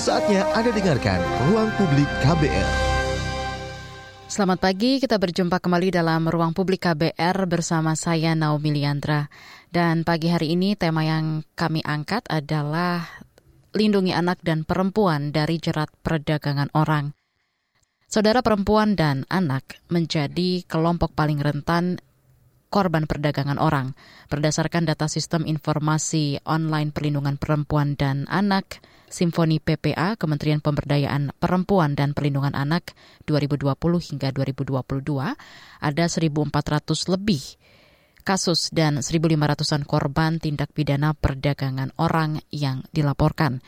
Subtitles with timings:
[0.00, 1.20] Saatnya Anda dengarkan
[1.52, 2.68] Ruang Publik KBR.
[4.32, 9.28] Selamat pagi, kita berjumpa kembali dalam Ruang Publik KBR bersama saya Naomi Liandra.
[9.68, 13.12] Dan pagi hari ini tema yang kami angkat adalah
[13.76, 17.12] lindungi anak dan perempuan dari jerat perdagangan orang.
[18.08, 22.00] Saudara perempuan dan anak menjadi kelompok paling rentan
[22.72, 23.92] korban perdagangan orang.
[24.32, 28.80] Berdasarkan data Sistem Informasi Online Perlindungan Perempuan dan Anak,
[29.10, 32.94] Simfoni PPA, Kementerian Pemberdayaan Perempuan dan Perlindungan Anak
[33.26, 34.80] 2020 hingga 2022,
[35.82, 37.42] ada 1.400 lebih
[38.22, 43.58] kasus dan 1.500-an korban tindak pidana perdagangan orang yang dilaporkan.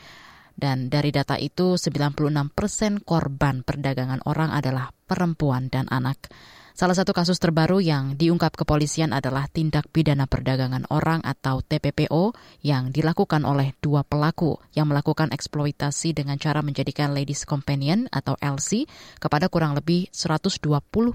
[0.53, 6.31] Dan dari data itu, 96 persen korban perdagangan orang adalah perempuan dan anak.
[6.73, 12.33] Salah satu kasus terbaru yang diungkap kepolisian adalah tindak pidana perdagangan orang atau TPPO
[12.65, 18.89] yang dilakukan oleh dua pelaku yang melakukan eksploitasi dengan cara menjadikan ladies companion atau LC
[19.21, 20.65] kepada kurang lebih 120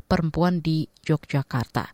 [0.07, 1.91] perempuan di Yogyakarta.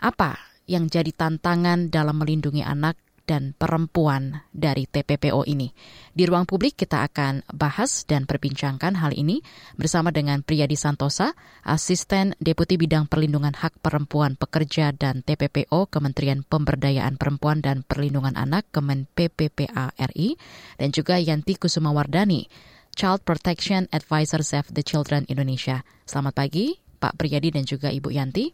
[0.00, 5.72] Apa yang jadi tantangan dalam melindungi anak dan perempuan dari TPPO ini.
[6.12, 9.40] Di ruang publik kita akan bahas dan perbincangkan hal ini
[9.80, 11.32] bersama dengan Priyadi Santosa,
[11.64, 18.68] Asisten Deputi Bidang Perlindungan Hak Perempuan Pekerja dan TPPO Kementerian Pemberdayaan Perempuan dan Perlindungan Anak
[18.70, 20.36] Kemen PPPA RI,
[20.76, 22.46] dan juga Yanti Kusumawardani,
[22.94, 25.82] Child Protection Advisor Save the Children Indonesia.
[26.06, 28.52] Selamat pagi, Pak Priyadi dan juga Ibu Yanti.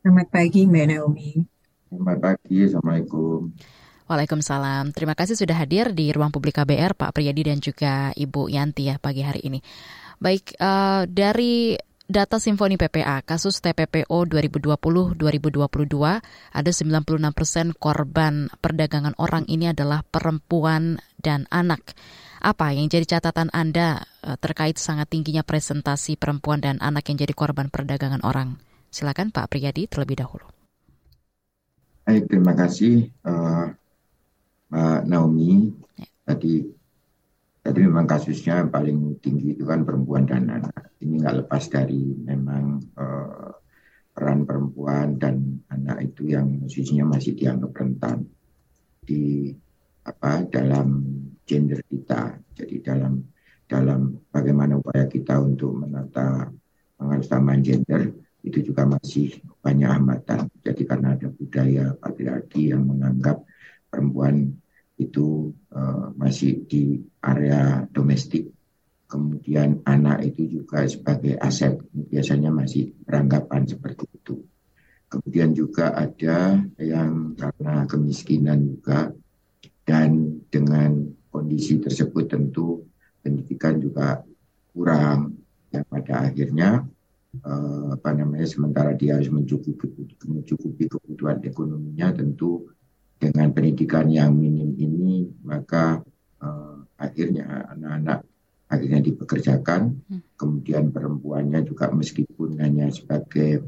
[0.00, 1.59] Selamat pagi, Mbak Naomi.
[1.90, 3.50] Selamat pagi, Assalamualaikum.
[4.06, 4.94] Waalaikumsalam.
[4.94, 9.02] Terima kasih sudah hadir di ruang publik KBR, Pak Priyadi dan juga Ibu Yanti ya
[9.02, 9.58] pagi hari ini.
[10.22, 11.74] Baik, uh, dari
[12.06, 15.18] data Simfoni PPA, kasus TPPO 2020-2022,
[16.54, 21.98] ada 96 persen korban perdagangan orang ini adalah perempuan dan anak.
[22.38, 27.34] Apa yang jadi catatan Anda uh, terkait sangat tingginya presentasi perempuan dan anak yang jadi
[27.34, 28.62] korban perdagangan orang?
[28.94, 30.59] Silakan Pak Priyadi terlebih dahulu.
[32.10, 33.70] Baik, terima kasih uh,
[34.66, 35.70] Mbak Naomi.
[35.94, 36.10] Ya.
[36.26, 36.66] Tadi
[37.62, 40.90] tadi memang kasusnya paling tinggi itu kan perempuan dan anak.
[40.98, 43.54] Ini nggak lepas dari memang uh,
[44.10, 48.26] peran perempuan dan anak itu yang posisinya masih dianggap rentan
[49.06, 49.54] di
[50.02, 51.06] apa dalam
[51.46, 52.34] gender kita.
[52.58, 53.22] Jadi dalam
[53.70, 56.50] dalam bagaimana upaya kita untuk menata
[56.98, 58.10] pengalaman gender
[58.40, 60.48] itu juga masih banyak hambatan.
[60.64, 63.44] Jadi karena ada budaya patriarki yang menganggap
[63.92, 64.56] perempuan
[65.00, 68.52] itu uh, masih di area domestik.
[69.10, 74.38] Kemudian anak itu juga sebagai aset, biasanya masih beranggapan seperti itu.
[75.10, 79.10] Kemudian juga ada yang karena kemiskinan juga
[79.82, 82.86] dan dengan kondisi tersebut tentu
[83.18, 84.22] pendidikan juga
[84.70, 85.42] kurang.
[85.74, 86.70] Yang pada akhirnya
[87.38, 89.86] uh, apa namanya sementara dia harus mencukupi
[90.26, 92.70] mencukupi kebutuhan ekonominya tentu
[93.20, 96.02] dengan pendidikan yang minim ini maka
[96.42, 98.26] uh, akhirnya anak-anak
[98.70, 100.34] akhirnya dipekerjakan hmm.
[100.34, 103.66] kemudian perempuannya juga meskipun hanya sebagai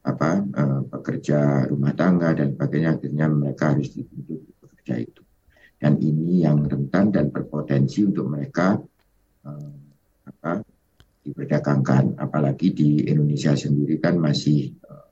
[0.00, 5.22] apa uh, pekerja rumah tangga dan sebagainya akhirnya mereka harus dituntut bekerja itu
[5.80, 8.76] dan ini yang rentan dan berpotensi untuk mereka
[10.28, 10.60] apa
[11.30, 12.18] diperdagangkan.
[12.18, 15.06] Apalagi di Indonesia sendiri kan masih uh,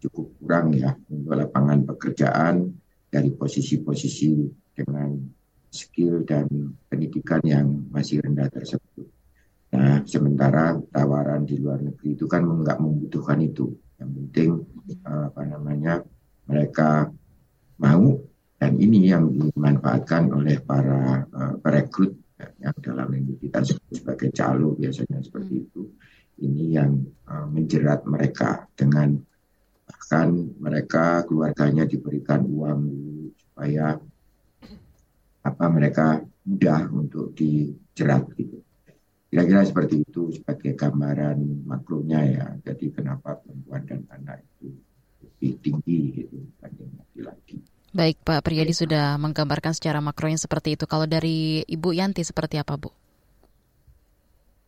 [0.00, 2.72] cukup kurang ya untuk lapangan pekerjaan
[3.12, 4.32] dari posisi-posisi
[4.74, 5.14] dengan
[5.68, 6.48] skill dan
[6.88, 9.06] pendidikan yang masih rendah tersebut.
[9.74, 13.74] Nah, sementara tawaran di luar negeri itu kan nggak membutuhkan itu.
[13.98, 14.50] Yang penting
[15.02, 16.02] uh, apa namanya
[16.46, 17.10] mereka
[17.82, 18.18] mau
[18.54, 22.23] dan ini yang dimanfaatkan oleh para uh, perekrut
[22.60, 25.64] yang dalam minggu kita sebut sebagai calo biasanya seperti hmm.
[25.68, 25.82] itu.
[26.34, 26.92] Ini yang
[27.30, 29.14] uh, menjerat mereka dengan
[29.84, 32.80] bahkan mereka keluarganya diberikan uang
[33.38, 33.94] supaya
[35.44, 38.58] apa mereka mudah untuk dijerat gitu.
[39.30, 42.46] Kira-kira seperti itu sebagai gambaran makronya ya.
[42.66, 44.74] Jadi kenapa perempuan dan anak itu
[45.22, 47.58] lebih tinggi gitu dibanding laki-laki
[47.94, 50.82] Baik, Pak Priyadi sudah menggambarkan secara makro yang seperti itu.
[50.82, 52.90] Kalau dari Ibu Yanti seperti apa, Bu?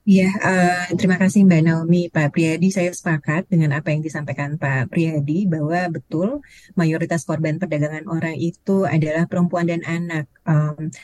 [0.06, 2.06] Ya, uh, terima kasih Mbak Naomi.
[2.06, 6.46] Pak Priyadi, saya sepakat dengan apa yang disampaikan Pak Priyadi bahwa betul
[6.78, 10.30] mayoritas korban perdagangan orang itu adalah perempuan dan anak.
[10.46, 10.94] Um,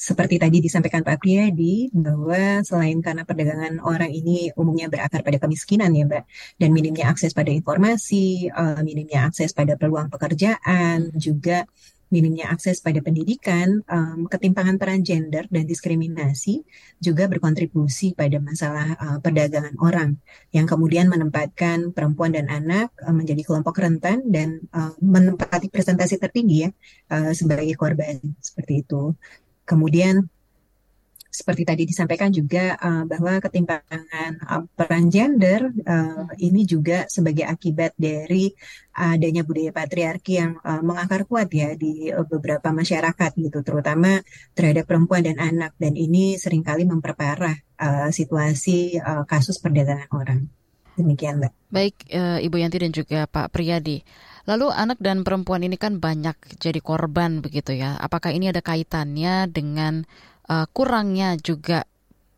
[0.00, 5.92] seperti tadi disampaikan Pak Priyadi bahwa selain karena perdagangan orang ini umumnya berakar pada kemiskinan
[5.92, 6.24] ya Mbak
[6.56, 11.68] dan minimnya akses pada informasi, uh, minimnya akses pada peluang pekerjaan juga
[12.10, 13.86] minimnya akses pada pendidikan,
[14.26, 16.58] ketimpangan peran gender dan diskriminasi
[16.98, 20.18] juga berkontribusi pada masalah uh, perdagangan orang
[20.50, 24.64] yang kemudian menempatkan perempuan dan anak uh, menjadi kelompok rentan dan
[24.98, 26.70] menempati presentasi tertinggi ya
[27.30, 29.14] sebagai korban seperti itu.
[29.70, 30.26] Kemudian
[31.30, 37.94] seperti tadi disampaikan juga uh, bahwa ketimpangan uh, peran gender uh, ini juga sebagai akibat
[37.94, 38.50] dari
[38.98, 44.18] adanya budaya patriarki yang uh, mengakar kuat ya di uh, beberapa masyarakat gitu, terutama
[44.58, 50.50] terhadap perempuan dan anak dan ini sering kali memperparah uh, situasi uh, kasus perdagangan orang.
[50.98, 51.52] Demikian, Mbak.
[51.70, 54.02] Baik, uh, Ibu Yanti dan juga Pak Priyadi.
[54.50, 57.94] Lalu anak dan perempuan ini kan banyak jadi korban begitu ya.
[58.02, 60.02] Apakah ini ada kaitannya dengan
[60.50, 61.86] uh, kurangnya juga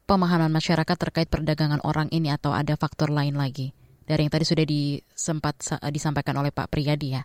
[0.04, 3.72] pemahaman masyarakat terkait perdagangan orang ini atau ada faktor lain lagi
[4.04, 7.24] dari yang tadi sudah disempat disampaikan oleh Pak Priyadi ya.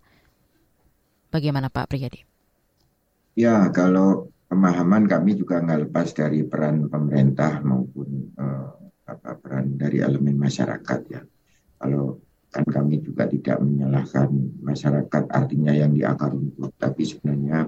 [1.27, 2.23] Bagaimana Pak Priyadi?
[3.35, 8.71] Ya, kalau pemahaman kami juga nggak lepas dari peran pemerintah maupun uh,
[9.03, 11.21] apa peran dari elemen masyarakat ya.
[11.75, 14.31] Kalau kan kami juga tidak menyalahkan
[14.63, 17.67] masyarakat artinya yang di akar rumput, tapi sebenarnya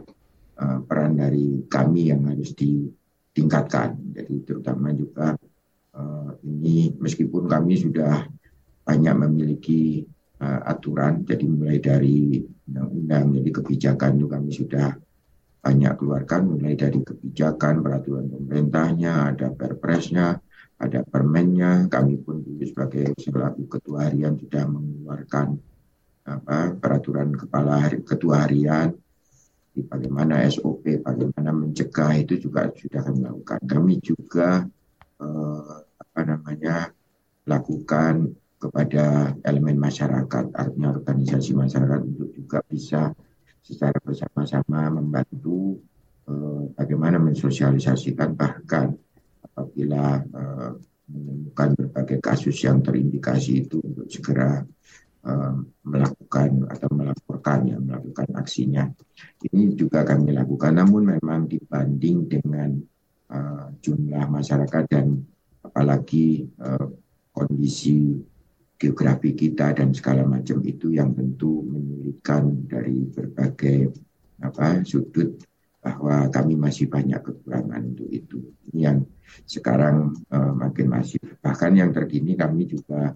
[0.60, 2.88] uh, peran dari kami yang harus di
[3.36, 4.00] tingkatkan.
[4.16, 5.36] Jadi terutama juga
[5.96, 8.24] uh, ini meskipun kami sudah
[8.88, 10.08] banyak memiliki
[10.42, 14.88] uh, aturan, jadi mulai dari undang-undang, jadi kebijakan itu kami sudah
[15.60, 20.40] banyak keluarkan, mulai dari kebijakan, peraturan pemerintahnya, ada perpresnya,
[20.80, 25.60] ada permennya, kami pun dulu sebagai selaku ketua harian sudah mengeluarkan
[26.24, 28.96] apa peraturan kepala hari, ketua harian
[29.76, 33.60] bagaimana SOP, bagaimana mencegah itu juga sudah kami lakukan.
[33.64, 34.64] Kami juga
[35.20, 36.92] eh, apa namanya
[37.48, 43.16] lakukan kepada elemen masyarakat, artinya organisasi masyarakat untuk juga bisa
[43.64, 45.80] secara bersama-sama membantu
[46.28, 48.96] eh, bagaimana mensosialisasikan bahkan
[49.44, 50.72] apabila eh,
[51.10, 54.62] menemukan berbagai kasus yang terindikasi itu untuk segera
[55.26, 55.54] uh,
[55.84, 58.86] melakukan atau melaporkan ya melakukan aksinya.
[59.50, 62.78] Ini juga kami lakukan namun memang dibanding dengan
[63.34, 65.18] uh, jumlah masyarakat dan
[65.66, 66.88] apalagi uh,
[67.34, 68.22] kondisi
[68.80, 73.92] geografi kita dan segala macam itu yang tentu menyulitkan dari berbagai
[74.40, 75.36] apa sudut
[75.80, 78.52] bahwa kami masih banyak kekurangan untuk itu.
[78.72, 79.00] Ini yang
[79.48, 81.24] sekarang uh, makin masif.
[81.40, 83.16] Bahkan yang terkini kami juga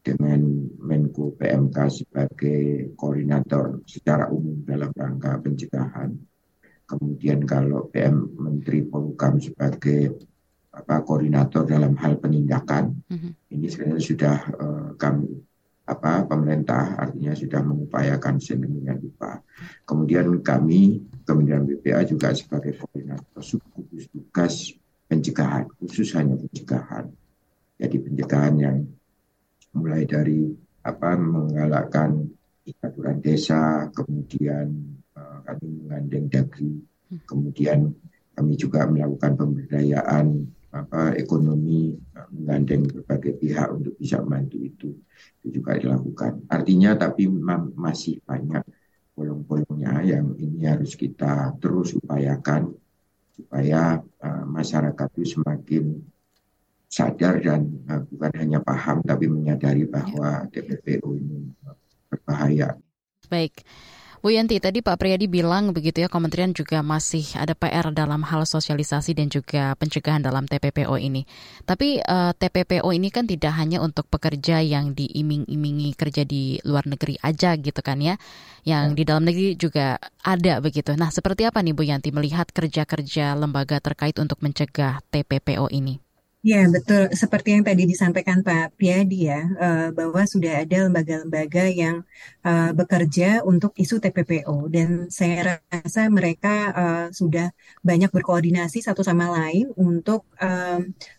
[0.00, 0.40] dengan
[0.80, 6.10] Menko PMK sebagai koordinator secara umum dalam rangka pencegahan.
[6.88, 10.26] Kemudian kalau PM Menteri Polhukam sebagai
[10.74, 13.32] apa koordinator dalam hal penindakan, mm-hmm.
[13.54, 15.30] ini sebenarnya sudah uh, kami
[15.90, 19.42] apa pemerintah artinya sudah mengupayakan sedemikian rupa.
[19.82, 24.74] Kemudian kami Kementerian BPA juga sebagai koordinator subgugus tugas
[25.06, 27.06] pencegahan, khusus hanya pencegahan.
[27.78, 28.76] Jadi pencegahan yang
[29.78, 30.50] mulai dari
[30.82, 32.26] apa menggalakkan
[32.82, 34.74] aturan desa, kemudian
[35.14, 36.82] uh, kami mengandeng dagri,
[37.30, 37.94] kemudian
[38.34, 44.90] kami juga melakukan pemberdayaan apa ekonomi uh, menggandeng berbagai pihak untuk bisa membantu itu
[45.38, 46.42] itu juga dilakukan.
[46.50, 47.30] Artinya tapi
[47.78, 48.66] masih banyak
[49.20, 52.72] bolong-bolongnya yang ini harus kita terus upayakan
[53.36, 56.00] supaya uh, masyarakat itu semakin
[56.88, 61.52] sadar dan uh, bukan hanya paham tapi menyadari bahwa TPPO ini
[62.08, 62.80] berbahaya.
[63.28, 63.60] Baik.
[64.20, 68.44] Bu Yanti, tadi Pak Priyadi bilang begitu ya, kementerian juga masih ada PR dalam hal
[68.44, 71.24] sosialisasi dan juga pencegahan dalam TPPO ini.
[71.64, 76.84] Tapi uh, eh, TPPO ini kan tidak hanya untuk pekerja yang diiming-imingi kerja di luar
[76.84, 78.20] negeri aja gitu kan ya,
[78.68, 78.96] yang ya.
[79.00, 80.92] di dalam negeri juga ada begitu.
[81.00, 86.09] Nah, seperti apa nih Bu Yanti melihat kerja-kerja lembaga terkait untuk mencegah TPPO ini?
[86.40, 87.12] Ya, betul.
[87.12, 92.00] Seperti yang tadi disampaikan Pak Priyadi ya, uh, bahwa sudah ada lembaga-lembaga yang
[92.48, 97.52] uh, bekerja untuk isu TPPO dan saya rasa mereka uh, sudah
[97.84, 100.24] banyak berkoordinasi satu sama lain untuk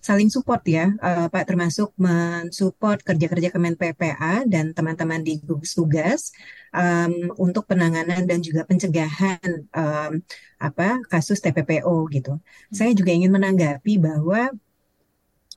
[0.01, 0.89] saling support ya,
[1.29, 6.33] Pak, termasuk mensupport kerja-kerja Kemen PPA dan teman-teman di gugus tugas
[7.37, 9.69] untuk penanganan dan juga pencegahan
[10.57, 12.41] apa kasus TPPO gitu.
[12.73, 14.49] Saya juga ingin menanggapi bahwa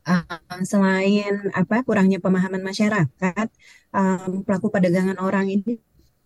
[0.04, 3.48] um, selain apa kurangnya pemahaman masyarakat,
[3.92, 5.80] um, pelaku perdagangan orang ini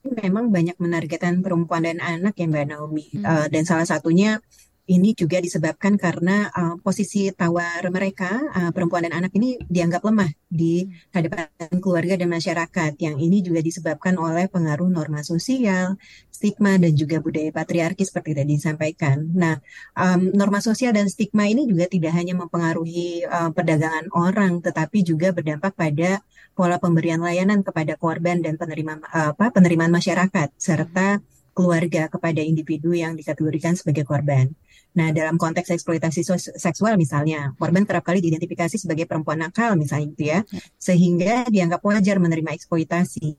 [0.05, 3.07] memang banyak menargetkan perempuan dan anak ya Mbak Naomi.
[3.19, 3.25] Hmm.
[3.25, 4.39] Uh, dan salah satunya
[4.89, 10.33] ini juga disebabkan karena uh, posisi tawar mereka, uh, perempuan dan anak ini dianggap lemah
[10.49, 12.97] di hadapan keluarga dan masyarakat.
[12.97, 16.01] Yang ini juga disebabkan oleh pengaruh norma sosial,
[16.33, 19.29] stigma, dan juga budaya patriarki seperti tadi disampaikan.
[19.37, 19.61] Nah,
[19.93, 25.37] um, norma sosial dan stigma ini juga tidak hanya mempengaruhi uh, perdagangan orang, tetapi juga
[25.37, 26.25] berdampak pada
[26.57, 31.23] pola pemberian layanan kepada korban dan penerima apa penerimaan masyarakat serta
[31.59, 34.55] keluarga kepada individu yang dikategorikan sebagai korban.
[34.99, 36.27] Nah, dalam konteks eksploitasi
[36.59, 40.61] seksual misalnya, korban kerap kali diidentifikasi sebagai perempuan nakal misalnya gitu ya, ya.
[40.75, 43.39] sehingga dianggap wajar menerima eksploitasi.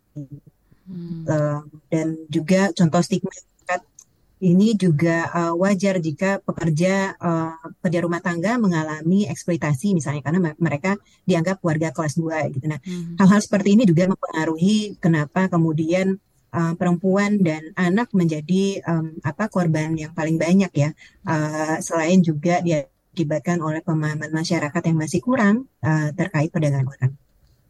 [0.90, 1.28] Hmm.
[1.28, 1.62] Uh,
[1.92, 3.30] dan juga contoh stigma
[4.40, 10.96] ini juga uh, wajar jika pekerja uh, pekerja rumah tangga mengalami eksploitasi misalnya karena mereka
[11.28, 12.66] dianggap warga kelas 2 gitu.
[12.72, 13.20] Nah, hmm.
[13.20, 13.46] hal-hal hmm.
[13.46, 16.16] seperti ini juga mempengaruhi kenapa kemudian
[16.54, 20.90] uh, perempuan dan anak menjadi um, apa korban yang paling banyak ya.
[21.26, 27.14] Uh, selain juga diakibatkan oleh pemahaman masyarakat yang masih kurang uh, terkait perdagangan orang.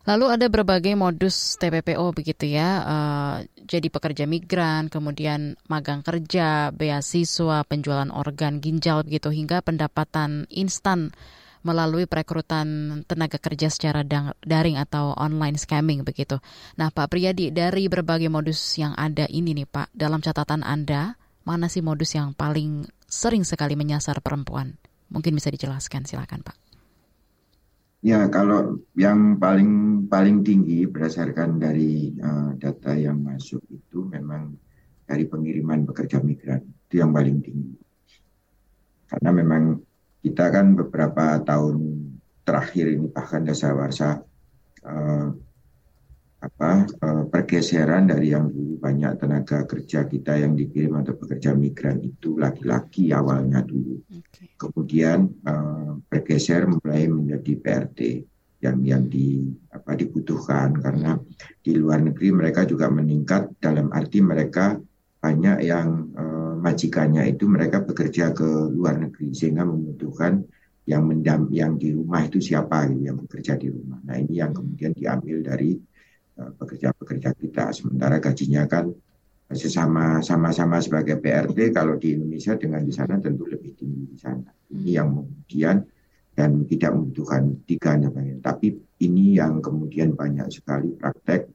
[0.07, 3.35] Lalu ada berbagai modus TPPO begitu ya, uh,
[3.69, 11.13] jadi pekerja migran, kemudian magang kerja, beasiswa, penjualan organ ginjal begitu hingga pendapatan instan
[11.61, 14.05] melalui perekrutan tenaga kerja secara
[14.43, 16.39] daring atau online scamming begitu.
[16.79, 21.67] Nah, Pak Priyadi, dari berbagai modus yang ada ini nih Pak, dalam catatan Anda, mana
[21.67, 24.79] sih modus yang paling sering sekali menyasar perempuan?
[25.09, 26.55] Mungkin bisa dijelaskan, silakan Pak.
[27.99, 34.55] Ya, kalau yang paling paling tinggi berdasarkan dari uh, data yang masuk itu memang
[35.03, 37.75] dari pengiriman pekerja migran itu yang paling tinggi.
[39.09, 39.83] Karena memang
[40.19, 41.75] kita kan beberapa tahun
[42.43, 44.19] terakhir ini bahkan dasar warsa
[44.83, 45.27] uh,
[46.39, 51.99] apa uh, pergeseran dari yang dulu banyak tenaga kerja kita yang dikirim atau pekerja migran
[51.99, 53.99] itu laki-laki awalnya dulu.
[54.07, 54.55] Okay.
[54.55, 57.99] Kemudian uh, bergeser mulai menjadi PRT
[58.63, 61.19] yang yang di apa dibutuhkan karena
[61.59, 64.79] di luar negeri mereka juga meningkat dalam arti mereka
[65.19, 70.43] banyak yang uh, majikannya itu mereka bekerja ke luar negeri sehingga membutuhkan
[70.89, 74.01] yang mendam yang di rumah itu siapa gitu, yang bekerja di rumah.
[74.03, 75.77] Nah ini yang kemudian diambil dari
[76.41, 77.69] uh, pekerja-pekerja kita.
[77.71, 78.89] Sementara gajinya kan
[79.49, 84.49] sesama sama-sama sebagai PRT kalau di Indonesia dengan di sana tentu lebih tinggi di sana.
[84.73, 85.77] Ini yang kemudian
[86.33, 88.53] dan tidak membutuhkan tiga namanya.
[88.53, 88.73] Tapi
[89.05, 91.49] ini yang kemudian banyak sekali praktek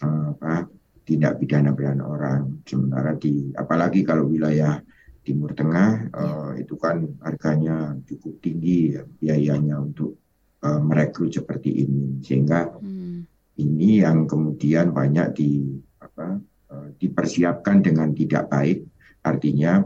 [0.00, 0.64] uh, apa
[1.08, 2.60] tindak pidana beran orang.
[2.68, 4.76] Sementara di apalagi kalau wilayah
[5.24, 10.20] Timur Tengah uh, itu kan harganya cukup tinggi ya, biayanya untuk
[10.64, 13.24] uh, merekrut seperti ini sehingga hmm.
[13.60, 15.68] ini yang kemudian banyak di
[16.00, 16.40] apa
[16.72, 18.88] uh, dipersiapkan dengan tidak baik
[19.20, 19.84] artinya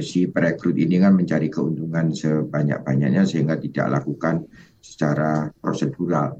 [0.00, 4.42] si perekrut ini kan mencari keuntungan sebanyak-banyaknya sehingga tidak lakukan
[4.80, 6.34] secara prosedural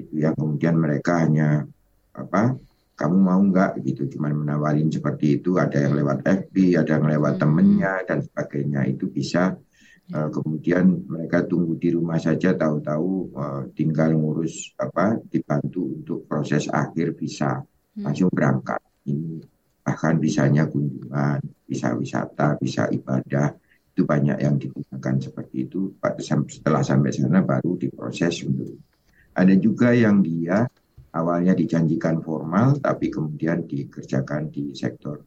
[0.00, 1.68] itu yang kemudian mereka hanya
[2.16, 2.56] apa
[3.00, 3.80] kamu mau nggak?
[3.80, 4.12] Gitu.
[4.12, 7.40] Cuman menawarin seperti itu ada yang lewat FB ada yang lewat hmm.
[7.40, 8.80] temennya dan sebagainya.
[8.84, 9.56] Itu bisa
[10.12, 16.68] uh, kemudian mereka tunggu di rumah saja tahu-tahu uh, tinggal ngurus apa dibantu untuk proses
[16.68, 18.04] akhir bisa hmm.
[18.04, 18.84] langsung berangkat.
[19.08, 19.40] Ini
[19.80, 23.56] bahkan bisanya kunjungan bisa wisata bisa ibadah.
[23.90, 25.96] Itu banyak yang digunakan seperti itu.
[26.52, 28.76] Setelah sampai sana baru diproses untuk
[29.34, 30.68] ada juga yang dia
[31.10, 35.20] awalnya dijanjikan formal tapi kemudian dikerjakan di sektor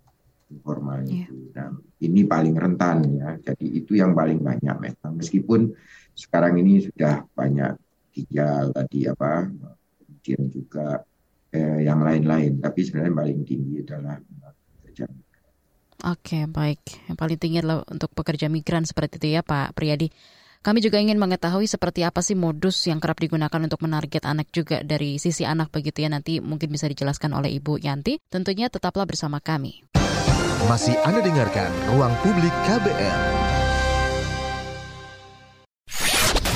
[0.54, 1.25] informal yeah.
[1.25, 1.36] itu.
[1.58, 1.74] Nah,
[2.06, 3.30] ini paling rentan ya.
[3.42, 5.18] Jadi itu yang paling banyak memang.
[5.18, 5.74] Meskipun
[6.13, 7.74] sekarang ini sudah banyak
[8.13, 9.50] ginjal tadi apa,
[9.98, 11.02] kemudian juga
[11.50, 12.62] eh, yang lain-lain.
[12.62, 15.10] Tapi sebenarnya paling tinggi adalah pekerja
[16.04, 17.08] Oke, baik.
[17.08, 20.12] Yang paling tinggi adalah untuk pekerja migran seperti itu ya Pak Priyadi.
[20.63, 24.79] Kami juga ingin mengetahui seperti apa sih modus yang kerap digunakan untuk menarget anak juga
[24.79, 28.24] dari sisi anak begitu ya nanti mungkin bisa dijelaskan oleh Ibu Yanti.
[28.32, 29.84] Tentunya tetaplah bersama kami.
[30.72, 33.20] Masih Anda dengarkan Ruang Publik KBR.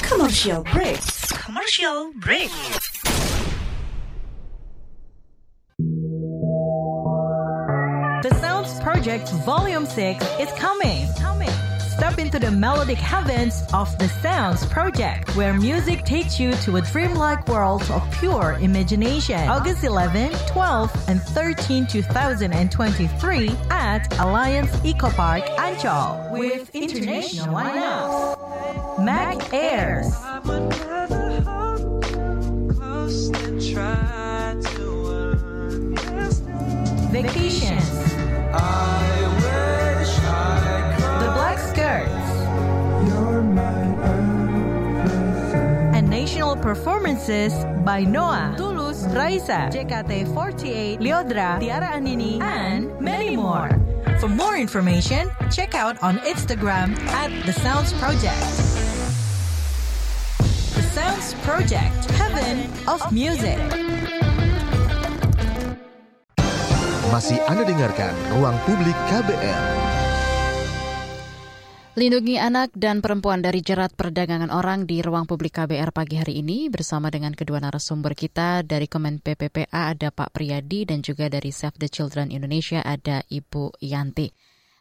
[0.07, 1.03] Commercial break.
[1.43, 2.47] Commercial break.
[8.23, 11.11] The Sounds Project Volume 6 is coming.
[11.19, 11.66] coming.
[12.17, 16.81] Step into the melodic heavens of the Sounds Project, where music takes you to a
[16.81, 19.39] dreamlike world of pure imagination.
[19.47, 29.03] August 11, 12, and 13, 2023 at Alliance Eco Park, Anchal, with international lineups.
[29.03, 30.13] Mac Airs.
[37.11, 37.89] Vacations.
[38.53, 38.86] I
[46.67, 47.55] performances
[47.87, 53.71] by Noah, Tulus, Raisa, JKT48, Leodra, Tiara Anini, and many more.
[54.19, 58.43] For more information, check out on Instagram at The Sounds Project.
[60.75, 63.55] The Sounds Project, Heaven of Music.
[67.07, 69.86] Masih Anda dengarkan Ruang Publik KBR.
[71.97, 76.69] Lindungi anak dan perempuan dari jerat perdagangan orang di ruang publik KBR pagi hari ini
[76.69, 81.81] bersama dengan kedua narasumber kita dari Kemen PPPA ada Pak Priyadi dan juga dari Save
[81.81, 84.29] the Children Indonesia ada Ibu Yanti.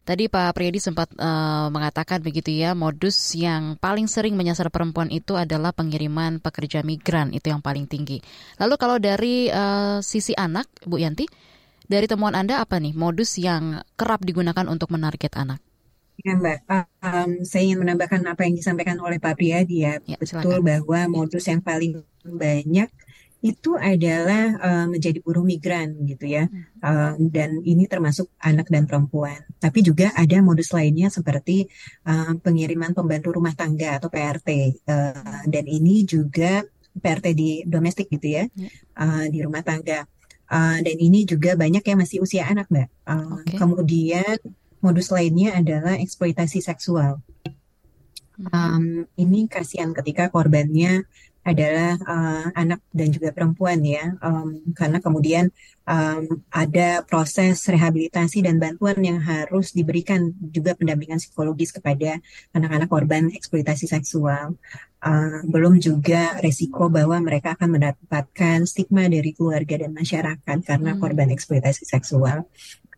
[0.04, 5.40] Tadi Pak Priyadi sempat uh, mengatakan begitu ya, modus yang paling sering menyasar perempuan itu
[5.40, 8.20] adalah pengiriman pekerja migran, itu yang paling tinggi.
[8.60, 11.24] Lalu kalau dari uh, sisi anak, Bu Yanti,
[11.88, 15.64] dari temuan Anda apa nih modus yang kerap digunakan untuk menarget anak?
[16.24, 16.58] Ya Mbak,
[17.04, 20.00] um, saya ingin menambahkan apa yang disampaikan oleh Pak Priyadi ya.
[20.04, 20.64] ya Betul silakan.
[20.64, 22.88] bahwa modus yang paling banyak
[23.44, 26.48] itu adalah uh, menjadi buruh migran gitu ya.
[26.80, 29.44] Um, dan ini termasuk anak dan perempuan.
[29.60, 31.68] Tapi juga ada modus lainnya seperti
[32.08, 34.82] uh, pengiriman pembantu rumah tangga atau PRT.
[34.88, 36.64] Uh, dan ini juga
[36.96, 38.44] PRT di domestik gitu ya,
[38.98, 40.08] uh, di rumah tangga.
[40.46, 42.88] Uh, dan ini juga banyak yang masih usia anak, Mbak.
[43.04, 43.58] Uh, okay.
[43.58, 44.36] Kemudian
[44.86, 47.18] modus lainnya adalah eksploitasi seksual.
[48.54, 51.08] Um, ini kasihan ketika korbannya
[51.46, 55.54] adalah uh, anak dan juga perempuan ya, um, karena kemudian
[55.86, 62.18] um, ada proses rehabilitasi dan bantuan yang harus diberikan juga pendampingan psikologis kepada
[62.50, 64.58] anak-anak korban eksploitasi seksual.
[64.98, 71.00] Uh, belum juga resiko bahwa mereka akan mendapatkan stigma dari keluarga dan masyarakat karena hmm.
[71.00, 72.42] korban eksploitasi seksual.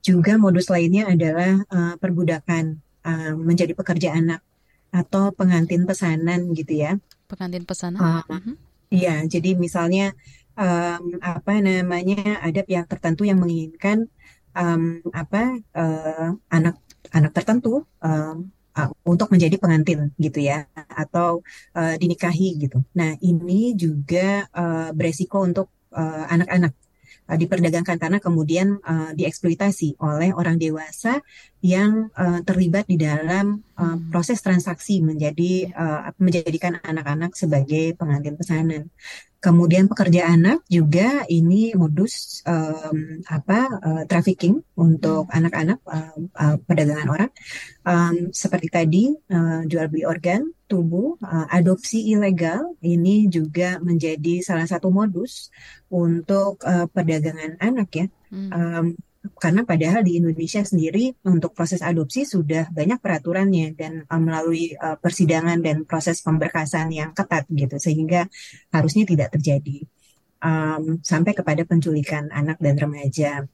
[0.00, 4.40] Juga modus lainnya adalah uh, perbudakan uh, menjadi pekerja anak
[4.88, 6.96] atau pengantin pesanan gitu ya
[7.28, 8.00] pengantin pesanan.
[8.00, 8.56] Uh, uh-huh.
[8.88, 10.16] Iya, jadi misalnya
[10.56, 14.08] um, apa namanya ada pihak tertentu yang menginginkan
[14.56, 16.80] um, apa uh, anak
[17.12, 21.44] anak tertentu um, uh, untuk menjadi pengantin gitu ya atau
[21.76, 22.80] uh, dinikahi gitu.
[22.96, 26.87] Nah ini juga uh, beresiko untuk anak-anak uh,
[27.36, 31.20] diperdagangkan karena kemudian uh, dieksploitasi oleh orang dewasa
[31.58, 38.82] yang uh, terlibat di dalam uh, proses transaksi menjadi uh, menjadikan anak-anak sebagai pengantin pesanan.
[39.38, 47.06] Kemudian pekerja anak juga ini modus um, apa uh, trafficking untuk anak-anak uh, uh, perdagangan
[47.06, 47.30] orang
[47.86, 54.68] um, seperti tadi uh, jual beli organ tubuh, uh, adopsi ilegal ini juga menjadi salah
[54.68, 55.54] satu modus
[55.88, 58.06] untuk uh, perdagangan anak ya.
[58.28, 58.50] Hmm.
[58.52, 58.86] Um,
[59.18, 64.94] karena padahal di Indonesia sendiri untuk proses adopsi sudah banyak peraturannya dan um, melalui uh,
[64.94, 68.30] persidangan dan proses pemberkasan yang ketat gitu sehingga
[68.70, 69.82] harusnya tidak terjadi
[70.42, 73.46] um, sampai kepada penculikan anak dan remaja.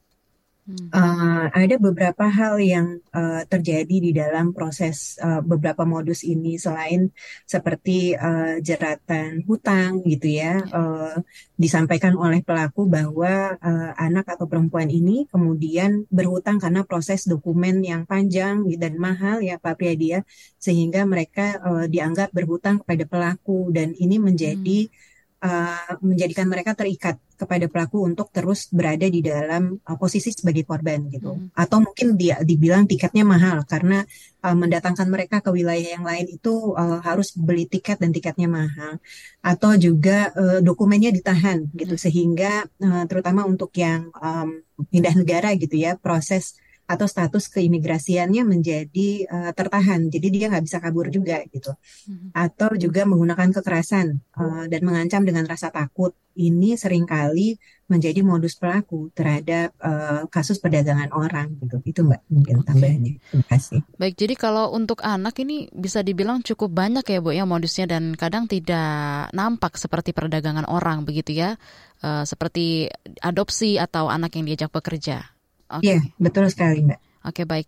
[0.65, 7.13] Uh, ada beberapa hal yang uh, terjadi di dalam proses uh, beberapa modus ini selain
[7.45, 11.21] seperti uh, jeratan hutang gitu ya uh,
[11.61, 18.09] disampaikan oleh pelaku bahwa uh, anak atau perempuan ini kemudian berhutang karena proses dokumen yang
[18.09, 20.25] panjang dan mahal ya Pak Priadia
[20.57, 25.45] sehingga mereka uh, dianggap berhutang kepada pelaku dan ini menjadi hmm.
[25.45, 31.07] uh, menjadikan mereka terikat kepada pelaku untuk terus berada di dalam uh, posisi sebagai korban
[31.11, 31.35] gitu.
[31.37, 31.51] Hmm.
[31.55, 34.03] Atau mungkin dia dibilang tiketnya mahal karena
[34.47, 39.03] uh, mendatangkan mereka ke wilayah yang lain itu uh, harus beli tiket dan tiketnya mahal.
[39.45, 42.03] Atau juga uh, dokumennya ditahan gitu hmm.
[42.03, 49.09] sehingga uh, terutama untuk yang um, pindah negara gitu ya proses atau status keimigrasiannya menjadi
[49.25, 51.73] uh, tertahan, jadi dia nggak bisa kabur juga gitu.
[52.05, 52.29] Hmm.
[52.37, 56.13] Atau juga menggunakan kekerasan uh, dan mengancam dengan rasa takut.
[56.35, 57.55] Ini sering kali
[57.87, 61.79] menjadi modus pelaku terhadap uh, kasus perdagangan orang gitu.
[61.87, 63.23] Itu mbak mungkin tambahannya.
[63.23, 63.81] Terima kasih.
[63.97, 68.19] Baik, jadi kalau untuk anak ini bisa dibilang cukup banyak ya bu ya modusnya dan
[68.19, 71.55] kadang tidak nampak seperti perdagangan orang begitu ya,
[72.03, 72.91] uh, seperti
[73.23, 75.34] adopsi atau anak yang diajak bekerja.
[75.83, 76.15] Iya, okay.
[76.21, 77.01] betul sekali, Mbak.
[77.25, 77.67] Oke okay, baik.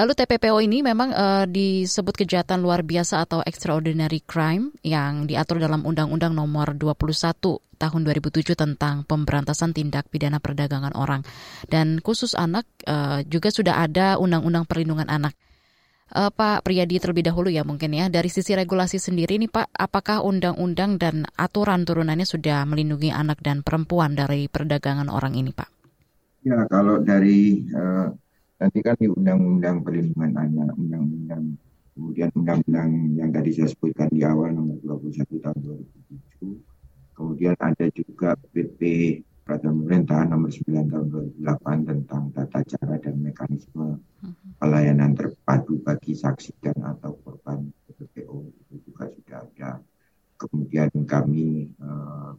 [0.00, 5.84] Lalu TPPO ini memang uh, disebut kejahatan luar biasa atau extraordinary crime yang diatur dalam
[5.84, 11.20] Undang-Undang Nomor 21 Tahun 2007 tentang pemberantasan tindak pidana perdagangan orang
[11.68, 15.36] dan khusus anak uh, juga sudah ada Undang-Undang Perlindungan Anak.
[16.08, 20.24] Uh, Pak Priyadi terlebih dahulu ya mungkin ya dari sisi regulasi sendiri nih Pak, apakah
[20.24, 25.73] undang-undang dan aturan turunannya sudah melindungi anak dan perempuan dari perdagangan orang ini Pak?
[26.44, 28.12] Ya, kalau dari uh,
[28.60, 31.56] nanti kan di Undang-Undang Perlindungan Anak, Undang-Undang
[31.96, 35.58] kemudian Undang-Undang yang tadi saya sebutkan di awal nomor 21 tahun
[36.36, 38.80] 2007 kemudian ada juga PP
[39.44, 41.06] Peraturan Pemerintah nomor 9 tahun
[41.40, 44.00] 2008 tentang tata cara dan mekanisme
[44.56, 47.60] pelayanan terpadu bagi saksi dan atau korban
[47.92, 49.70] PPO itu juga sudah ada.
[50.40, 52.32] Kemudian kami uh,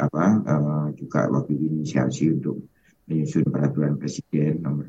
[0.00, 2.71] apa uh, juga waktu inisiasi untuk
[3.12, 4.88] menyusun peraturan presiden nomor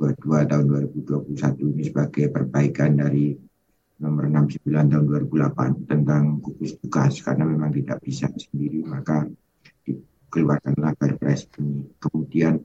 [0.00, 0.64] 22 tahun
[0.96, 3.36] 2021 ini sebagai perbaikan dari
[4.00, 9.28] nomor 69 tahun 2008 tentang gugus tugas karena memang tidak bisa sendiri maka
[9.84, 11.84] dikeluarkanlah Perpres ini.
[12.00, 12.56] Kemudian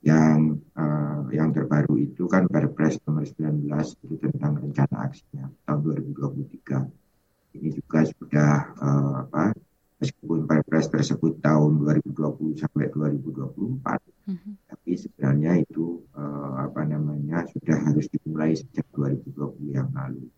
[0.00, 3.68] yang uh, yang terbaru itu kan Perpres nomor 19
[4.06, 7.60] itu tentang rencana aksinya tahun 2023.
[7.60, 9.52] Ini juga sudah uh, apa
[9.96, 14.52] meskipun Perpres tersebut tahun 2020 sampai 2024, mm-hmm.
[14.68, 20.28] tapi sebenarnya itu uh, apa namanya sudah harus dimulai sejak 2020 yang lalu.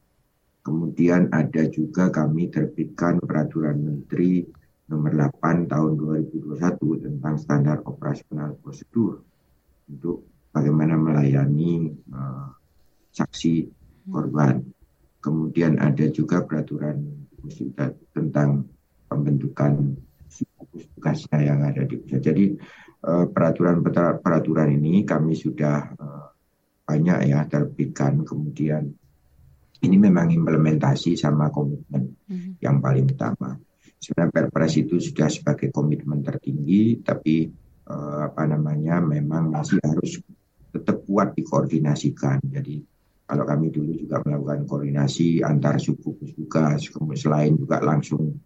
[0.63, 4.47] Kemudian ada juga kami terbitkan peraturan menteri
[4.89, 9.21] nomor 8 tahun 2021 tentang standar operasional prosedur
[9.89, 12.53] untuk bagaimana melayani uh,
[13.11, 13.67] saksi
[14.07, 14.63] korban.
[15.19, 17.27] Kemudian ada juga peraturan
[18.15, 18.65] tentang
[19.09, 19.97] pembentukan
[20.39, 22.21] gugus tugasnya yang ada di pusat.
[22.21, 22.45] Jadi
[23.09, 23.81] uh, peraturan
[24.21, 26.29] peraturan ini kami sudah uh,
[26.85, 28.23] banyak ya terbitkan.
[28.23, 28.85] Kemudian
[29.83, 32.53] ini memang implementasi sama komitmen mm -hmm.
[32.61, 33.57] yang paling utama
[33.99, 37.51] sebenarnya Perpres itu sudah sebagai komitmen tertinggi, tapi
[37.85, 40.23] eh, apa namanya memang masih harus
[40.71, 42.39] tetap kuat dikoordinasikan.
[42.47, 42.81] Jadi
[43.29, 48.39] kalau kami dulu juga melakukan koordinasi antar suku tugas, kemudian selain juga langsung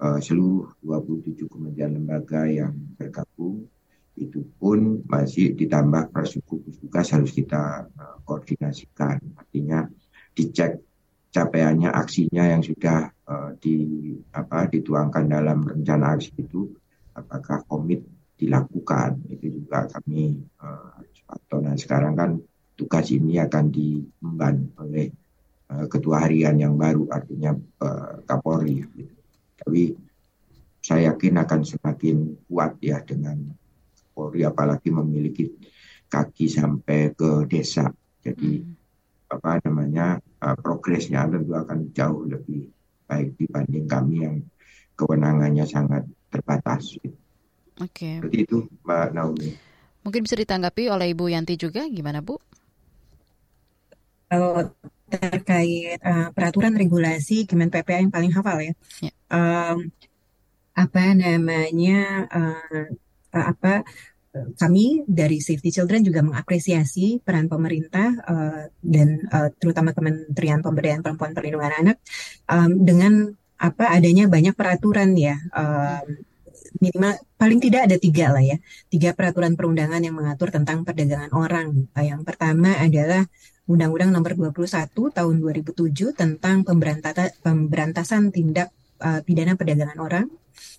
[0.00, 3.68] eh, seluruh 27 kementerian lembaga yang bergabung,
[4.16, 9.20] itu pun masih ditambah per suku tugas harus kita uh, koordinasikan.
[9.36, 9.84] Artinya
[10.32, 10.80] dicek
[11.28, 13.76] capaiannya aksinya yang sudah uh, di
[14.32, 16.72] apa dituangkan dalam rencana aksi itu
[17.12, 18.00] apakah komit
[18.36, 20.96] dilakukan itu juga kami uh,
[21.28, 22.30] atau nah sekarang kan
[22.76, 25.08] tugas ini akan diemban oleh
[25.72, 29.15] uh, ketua harian yang baru artinya uh, Kapolri gitu.
[29.58, 29.96] Tapi
[30.84, 32.16] saya yakin akan semakin
[32.46, 33.40] kuat ya dengan
[34.16, 35.50] Polri apalagi memiliki
[36.08, 37.90] kaki sampai ke desa
[38.22, 38.86] jadi hmm
[39.26, 42.70] apa namanya uh, progresnya tentu akan jauh lebih
[43.06, 44.36] baik dibanding kami yang
[44.94, 46.98] kewenangannya sangat terbatas.
[47.02, 47.90] Oke.
[47.90, 48.14] Okay.
[48.22, 49.50] Seperti itu Mbak Naomi.
[50.06, 52.38] Mungkin bisa ditanggapi oleh Ibu Yanti juga, gimana Bu?
[54.30, 54.62] Kalau
[55.06, 59.12] terkait uh, peraturan regulasi Kemen PPA yang paling hafal ya, ya.
[59.30, 59.90] Um,
[60.76, 62.90] apa namanya uh,
[63.32, 63.86] apa
[64.56, 71.32] kami dari Safety Children juga mengapresiasi peran pemerintah uh, dan uh, terutama Kementerian Pemberdayaan Perempuan
[71.32, 71.96] Perlindungan Anak
[72.50, 75.40] um, dengan apa adanya banyak peraturan ya.
[75.56, 76.20] Um,
[76.76, 78.60] minimal paling tidak ada tiga lah ya.
[78.92, 81.88] Tiga peraturan perundangan yang mengatur tentang perdagangan orang.
[81.96, 83.24] Uh, yang pertama adalah
[83.66, 88.70] Undang-Undang Nomor 21 Tahun 2007 tentang pemberantasan tindak
[89.02, 90.26] uh, pidana perdagangan orang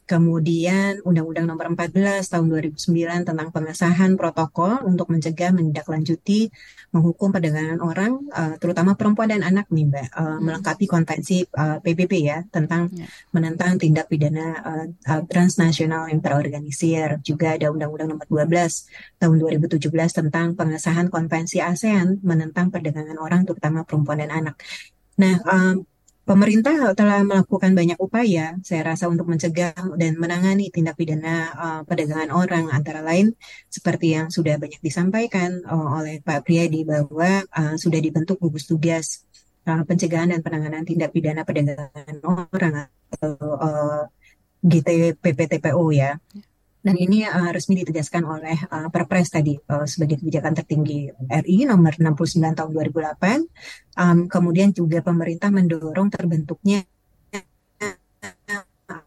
[0.07, 6.47] Kemudian Undang-Undang Nomor 14 Tahun 2009 tentang pengesahan protokol untuk mencegah, menindaklanjuti,
[6.95, 12.13] menghukum perdagangan orang, uh, terutama perempuan dan anak nih Mbak, uh, melengkapi konvensi uh, PBB
[12.23, 13.11] ya tentang yeah.
[13.35, 17.19] menentang tindak pidana uh, transnasional yang terorganisir.
[17.19, 23.83] Juga ada Undang-Undang Nomor 12 Tahun 2017 tentang pengesahan konvensi ASEAN menentang perdagangan orang, terutama
[23.83, 24.55] perempuan dan anak.
[25.19, 25.83] Nah, um,
[26.27, 32.35] Pemerintah telah melakukan banyak upaya, saya rasa, untuk mencegah dan menangani tindak pidana uh, perdagangan
[32.35, 33.31] orang, antara lain
[33.71, 39.23] seperti yang sudah banyak disampaikan uh, oleh Pak Priyadi bahwa uh, sudah dibentuk gugus tugas
[39.71, 44.03] uh, pencegahan dan penanganan tindak pidana perdagangan orang atau uh,
[44.67, 46.19] GTPPTPO ya.
[46.87, 51.99] Dan ini uh, resmi ditegaskan oleh uh, Perpres tadi uh, sebagai kebijakan tertinggi RI nomor
[51.99, 53.99] 69 tahun 2008.
[53.99, 56.87] Um, kemudian juga pemerintah mendorong terbentuknya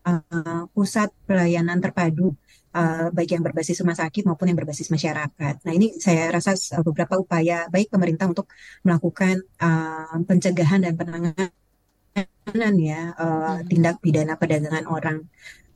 [0.04, 2.36] uh, pusat pelayanan terpadu
[2.76, 5.64] uh, baik yang berbasis rumah sakit maupun yang berbasis masyarakat.
[5.64, 6.52] Nah ini saya rasa
[6.84, 8.52] beberapa upaya baik pemerintah untuk
[8.84, 15.24] melakukan uh, pencegahan dan penanganan ya uh, tindak pidana perdagangan orang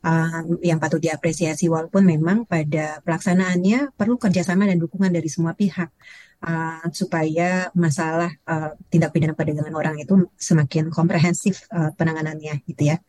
[0.04, 5.88] uh, yang patut diapresiasi walaupun memang pada pelaksanaannya perlu kerjasama dan dukungan dari semua pihak
[6.44, 13.00] uh, supaya masalah uh, tindak pidana perdagangan orang itu semakin komprehensif uh, penanganannya gitu ya.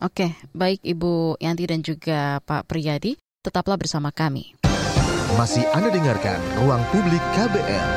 [0.00, 4.54] Oke, baik Ibu Yanti dan juga Pak Priyadi, tetaplah bersama kami.
[5.34, 7.90] Masih Anda dengarkan Ruang Publik KBR.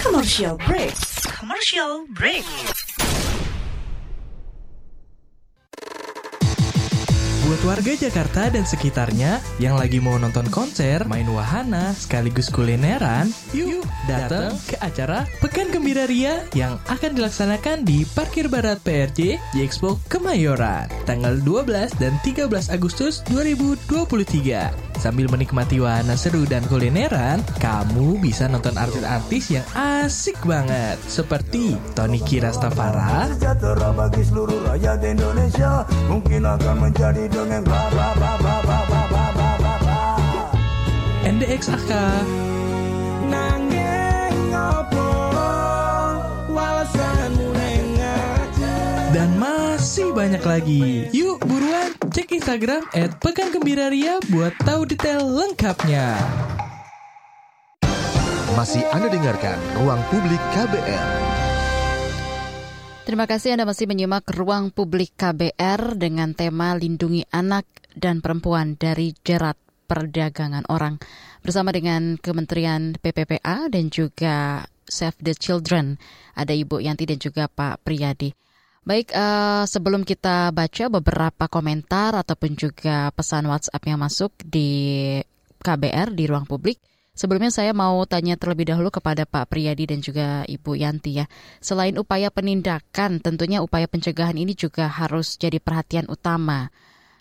[0.00, 0.96] Commercial break.
[1.28, 2.46] Commercial break.
[7.54, 13.86] Buat warga Jakarta dan sekitarnya yang lagi mau nonton konser, main wahana, sekaligus kulineran, yuk
[14.10, 20.90] datang ke acara Pekan Gembira Ria yang akan dilaksanakan di Parkir Barat PRJ Expo Kemayoran
[21.06, 24.93] tanggal 12 dan 13 Agustus 2023.
[24.98, 30.96] Sambil menikmati wahana seru dan kulineran, kamu bisa nonton artis-artis yang asik banget.
[31.04, 33.28] Seperti Tony Kirastafara,
[33.94, 35.86] bagi seluruh rakyat Indonesia.
[36.10, 37.64] Mungkin akan menjadi dongeng.
[37.64, 39.74] Bla bla bla bla bla bla bla bla bla
[41.24, 42.43] bla
[49.94, 51.06] masih banyak lagi.
[51.14, 56.18] Yuk buruan cek Instagram at Pekan Gembira Ria buat tahu detail lengkapnya.
[58.58, 61.06] Masih Anda dengarkan Ruang Publik KBR.
[63.06, 67.62] Terima kasih Anda masih menyimak Ruang Publik KBR dengan tema Lindungi Anak
[67.94, 69.54] dan Perempuan dari Jerat
[69.86, 70.98] Perdagangan Orang
[71.46, 76.02] bersama dengan Kementerian PPPA dan juga Save the Children.
[76.34, 78.43] Ada Ibu Yanti dan juga Pak Priyadi.
[78.84, 85.16] Baik, eh, sebelum kita baca beberapa komentar ataupun juga pesan WhatsApp yang masuk di
[85.64, 86.76] KBR di ruang publik,
[87.16, 91.24] sebelumnya saya mau tanya terlebih dahulu kepada Pak Priyadi dan juga Ibu Yanti ya.
[91.64, 96.68] Selain upaya penindakan, tentunya upaya pencegahan ini juga harus jadi perhatian utama.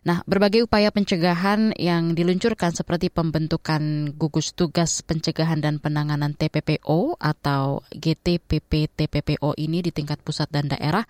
[0.03, 7.87] Nah, berbagai upaya pencegahan yang diluncurkan seperti pembentukan gugus tugas pencegahan dan penanganan TPPO atau
[7.95, 11.07] GTPP TPPO ini di tingkat pusat dan daerah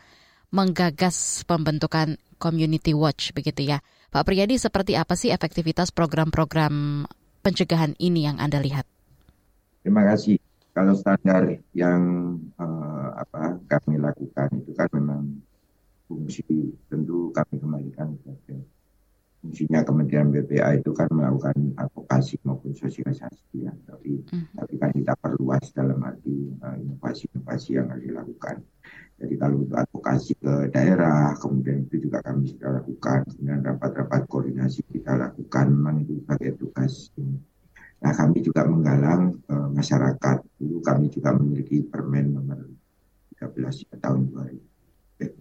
[0.54, 3.82] menggagas pembentukan community watch begitu ya.
[4.14, 7.04] Pak Priyadi seperti apa sih efektivitas program-program
[7.42, 8.86] pencegahan ini yang Anda lihat?
[9.82, 10.38] Terima kasih.
[10.74, 12.02] Kalau standar yang
[12.58, 15.42] eh, apa kami lakukan itu kan memang
[16.06, 16.46] fungsi
[16.90, 18.58] tentu kami kembalikan kepada
[19.44, 24.50] fungsinya Kementerian BPA itu kan melakukan advokasi maupun sosialisasi ya tapi Hmm.
[24.56, 28.58] tapi kan kita perluas dalam arti eh, inovasi-inovasi yang harus dilakukan.
[29.14, 34.84] Jadi kalau untuk advokasi ke daerah, kemudian itu juga kami sudah lakukan, kemudian rapat-rapat koordinasi
[34.90, 36.60] kita lakukan, memang itu sebagai
[37.22, 37.38] ini.
[38.04, 40.38] Nah kami juga menggalang eh, masyarakat.
[40.60, 42.60] Dulu kami juga memiliki permen nomor
[43.40, 45.24] 13 ya, tahun 2000.
[45.24, 45.32] Eh?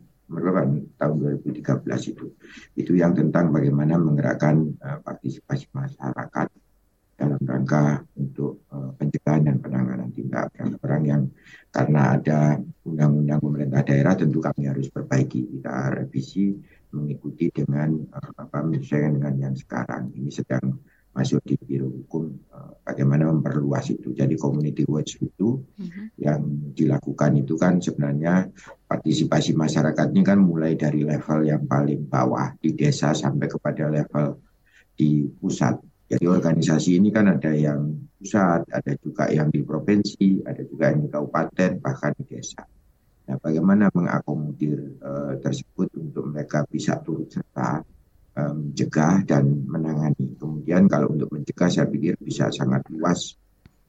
[0.95, 2.27] Tahun 2013 itu.
[2.79, 6.62] Itu yang tentang bagaimana menggerakkan eh, partisipasi masyarakat
[7.23, 11.23] dalam rangka untuk eh, pencegahan dan penanganan tindak pidana orang yang
[11.71, 12.41] karena ada
[12.83, 16.59] undang-undang pemerintah daerah tentu kami harus perbaiki kita revisi
[16.91, 20.83] mengikuti dengan eh, apa menyesuaikan dengan yang sekarang ini sedang
[21.13, 26.17] masuk di biro hukum eh, bagaimana memperluas itu jadi community watch itu Mhm.
[26.19, 26.41] yang
[26.73, 28.49] dilakukan itu kan sebenarnya
[28.89, 34.41] partisipasi masyarakatnya kan mulai dari level yang paling bawah di desa sampai kepada level
[34.97, 35.92] di pusat.
[36.13, 37.89] Jadi organisasi ini kan ada yang
[38.21, 42.61] pusat, ada juga yang di provinsi, ada juga yang di kabupaten, bahkan di desa.
[43.33, 47.81] Nah, bagaimana mengakomodir eh, tersebut untuk mereka bisa turut serta
[48.37, 50.37] eh, mencegah dan menangani.
[50.37, 53.33] Kemudian kalau untuk mencegah saya pikir bisa sangat luas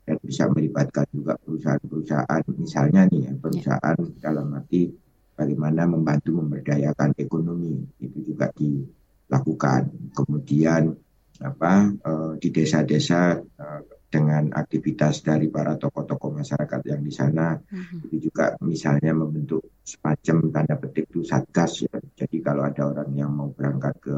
[0.08, 4.96] dan bisa melibatkan juga perusahaan-perusahaan misalnya nih ya, perusahaan dalam arti
[5.36, 11.03] bagaimana membantu memberdayakan ekonomi itu juga dilakukan kemudian
[11.44, 11.72] apa
[12.10, 13.82] eh, di desa-desa eh,
[14.14, 17.98] dengan aktivitas dari para tokoh-tokoh masyarakat yang di sana Mhm.
[18.06, 23.32] itu juga misalnya membentuk semacam tanda petik itu satgas ya jadi kalau ada orang yang
[23.34, 24.16] mau berangkat ke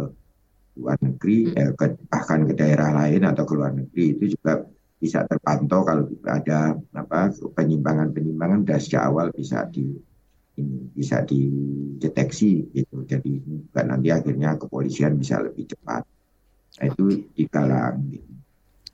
[0.76, 4.54] luar negeri eh, ke- bahkan ke daerah lain atau ke luar negeri itu juga
[5.00, 7.20] bisa terpantau kalau ada apa
[7.58, 9.86] penyimpangan-penyimpangan dari sejak awal bisa di
[10.56, 13.04] ini bisa dideteksi gitu.
[13.04, 16.04] Jadi juga nanti akhirnya kepolisian bisa lebih cepat.
[16.80, 17.04] Nah, itu
[17.36, 17.96] digalang.
[18.12, 18.36] Gitu.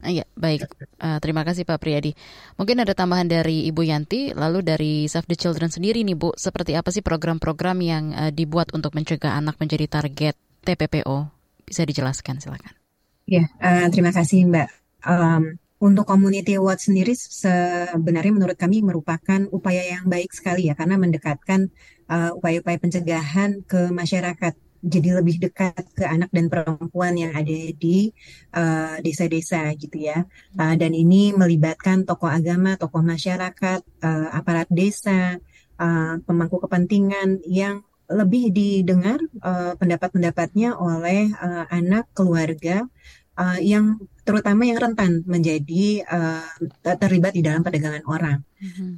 [0.02, 0.66] Iya, baik.
[0.98, 2.18] Eh, terima kasih Pak Priyadi.
[2.58, 6.74] Mungkin ada tambahan dari Ibu Yanti, lalu dari Save the Children sendiri nih Bu, seperti
[6.74, 10.34] apa sih program-program yang eh, dibuat untuk mencegah anak menjadi target
[10.66, 11.30] TPPO?
[11.70, 12.74] Bisa dijelaskan, silakan.
[13.30, 14.70] Ya, eh, terima kasih Mbak.
[15.06, 20.98] Em, untuk community watch sendiri sebenarnya menurut kami merupakan upaya yang baik sekali ya karena
[20.98, 21.70] mendekatkan
[22.10, 24.54] eh, upaya-upaya pencegahan ke masyarakat.
[24.82, 28.10] Jadi lebih dekat ke anak dan perempuan yang ada di
[28.54, 30.26] eh, desa-desa gitu ya.
[30.58, 35.38] Eh, dan ini melibatkan tokoh agama, tokoh masyarakat, eh, aparat desa,
[35.82, 42.84] eh, pemangku kepentingan yang lebih didengar eh, pendapat-pendapatnya oleh eh, anak, keluarga
[43.42, 46.54] uh, yang terutama yang rentan menjadi uh,
[46.86, 48.46] ter- terlibat di dalam perdagangan orang.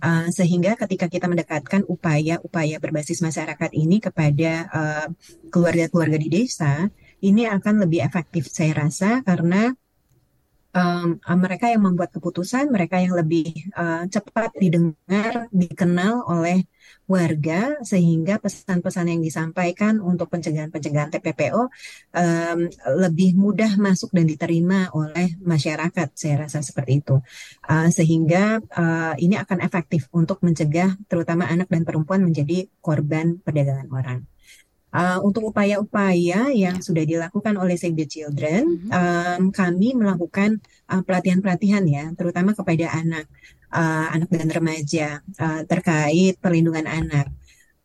[0.04, 5.08] Uh, sehingga ketika kita mendekatkan upaya-upaya berbasis masyarakat ini kepada uh,
[5.48, 6.92] keluarga-keluarga di desa,
[7.24, 9.72] ini akan lebih efektif saya rasa karena
[10.76, 16.68] um, mereka yang membuat keputusan, mereka yang lebih uh, cepat didengar, dikenal oleh
[17.04, 21.62] warga, sehingga pesan-pesan yang disampaikan untuk pencegahan-pencegahan TPPO
[22.16, 22.60] um,
[23.04, 26.08] lebih mudah masuk dan diterima oleh masyarakat.
[26.16, 27.20] Saya rasa seperti itu,
[27.68, 33.92] uh, sehingga uh, ini akan efektif untuk mencegah, terutama anak dan perempuan menjadi korban perdagangan
[33.92, 34.20] orang.
[34.94, 41.82] Uh, untuk upaya-upaya yang sudah dilakukan oleh Save the Children, um, kami melakukan uh, pelatihan-pelatihan
[41.90, 43.26] ya, terutama kepada anak,
[43.74, 45.08] uh, anak dan remaja
[45.42, 47.34] uh, terkait perlindungan anak.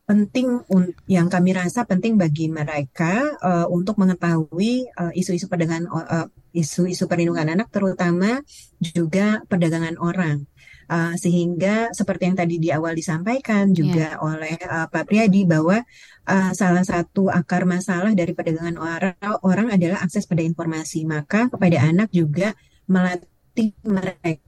[0.08, 0.64] Penting
[1.04, 7.52] yang kami rasa penting bagi mereka uh, untuk mengetahui isu-isu uh, perdagangan uh, isu-isu perlindungan
[7.52, 8.40] anak, terutama
[8.80, 10.48] juga perdagangan orang.
[10.88, 14.24] Uh, sehingga seperti yang tadi di awal disampaikan juga yeah.
[14.24, 15.84] oleh uh, Pak Priyadi bahwa
[16.24, 19.12] uh, salah satu akar masalah dari perdagangan orang,
[19.44, 21.04] orang adalah akses pada informasi.
[21.04, 22.56] Maka kepada anak juga
[22.88, 24.47] melatih mereka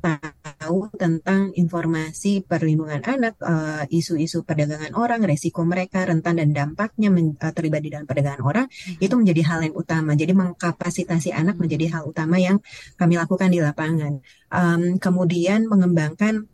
[0.00, 7.12] tahu tentang informasi perlindungan anak, eh, isu-isu uh, perdagangan orang, resiko mereka, rentan dan dampaknya
[7.12, 9.04] men, uh, terlibat di dalam perdagangan orang, hmm.
[9.04, 10.16] itu menjadi hal yang utama.
[10.16, 12.64] Jadi mengkapasitasi anak menjadi hal utama yang
[12.96, 14.24] kami lakukan di lapangan.
[14.48, 16.48] Um, kemudian mengembangkan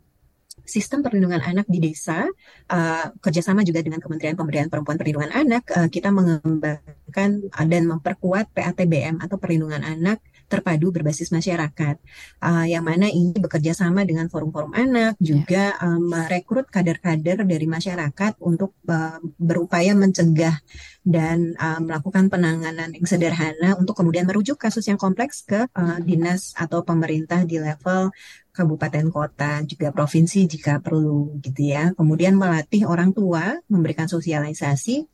[0.67, 2.27] sistem perlindungan anak di desa,
[2.71, 9.23] uh, kerjasama juga dengan Kementerian Pemberdayaan Perempuan Perlindungan Anak, uh, kita mengembangkan dan memperkuat PATBM
[9.23, 10.19] atau perlindungan anak
[10.51, 11.95] terpadu berbasis masyarakat,
[12.43, 15.23] uh, yang mana ini bekerja sama dengan forum-forum anak, ya.
[15.23, 15.85] juga yeah.
[15.87, 20.59] um, merekrut kader-kader dari masyarakat untuk uh, berupaya mencegah
[21.07, 26.51] dan uh, melakukan penanganan yang sederhana untuk kemudian merujuk kasus yang kompleks ke uh, dinas
[26.59, 28.11] atau pemerintah di level
[28.51, 31.95] kabupaten kota juga provinsi jika perlu gitu ya.
[31.95, 35.07] Kemudian melatih orang tua memberikan sosialisasi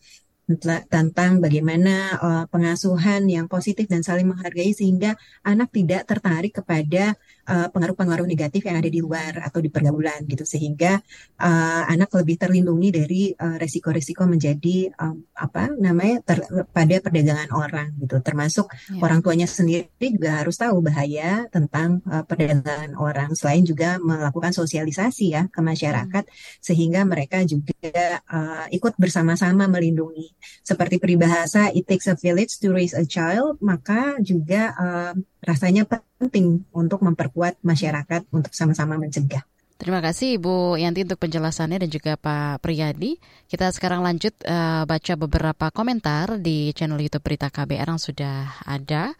[0.87, 7.87] tentang bagaimana uh, pengasuhan yang positif dan saling menghargai sehingga anak tidak tertarik kepada pengaruh
[7.97, 10.99] pengaruh-pengaruh negatif yang ada di luar atau di pergaulan gitu sehingga
[11.39, 16.43] uh, anak lebih terlindungi dari uh, resiko-resiko menjadi um, apa namanya ter,
[16.75, 18.99] pada perdagangan orang gitu termasuk ya.
[18.99, 25.25] orang tuanya sendiri juga harus tahu bahaya tentang uh, perdagangan orang selain juga melakukan sosialisasi
[25.31, 26.59] ya ke masyarakat hmm.
[26.59, 32.91] sehingga mereka juga uh, ikut bersama-sama melindungi seperti peribahasa it takes a village to raise
[32.91, 35.13] a child maka juga uh,
[35.47, 35.87] rasanya
[36.19, 39.47] penting untuk memperkuat masyarakat untuk sama-sama mencegah.
[39.77, 43.21] Terima kasih Ibu Yanti untuk penjelasannya dan juga Pak Priyadi.
[43.45, 49.13] Kita sekarang lanjut uh, baca beberapa komentar di channel YouTube Berita KBR yang sudah ada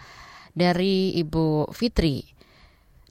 [0.57, 2.25] dari Ibu Fitri.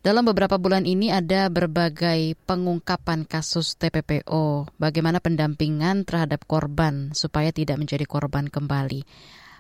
[0.03, 4.71] Dalam beberapa bulan ini ada berbagai pengungkapan kasus TPPO.
[4.79, 9.07] Bagaimana pendampingan terhadap korban supaya tidak menjadi korban kembali.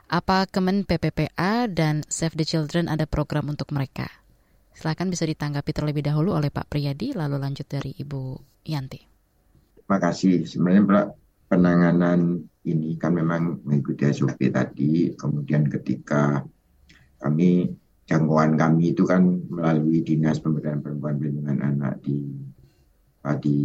[0.06, 4.06] Apa Kemen PPPA dan Save the Children ada program untuk mereka?
[4.70, 8.38] Silahkan bisa ditanggapi terlebih dahulu oleh Pak Priyadi, lalu lanjut dari Ibu
[8.70, 9.02] Yanti.
[9.82, 10.46] Terima kasih.
[10.46, 11.10] Sebenarnya
[11.50, 16.38] penanganan ini kan memang mengikuti SOP tadi, kemudian ketika
[17.18, 17.74] kami
[18.06, 22.46] jangkauan kami itu kan melalui Dinas Pemberdayaan Perempuan Perlindungan Anak di
[23.42, 23.58] di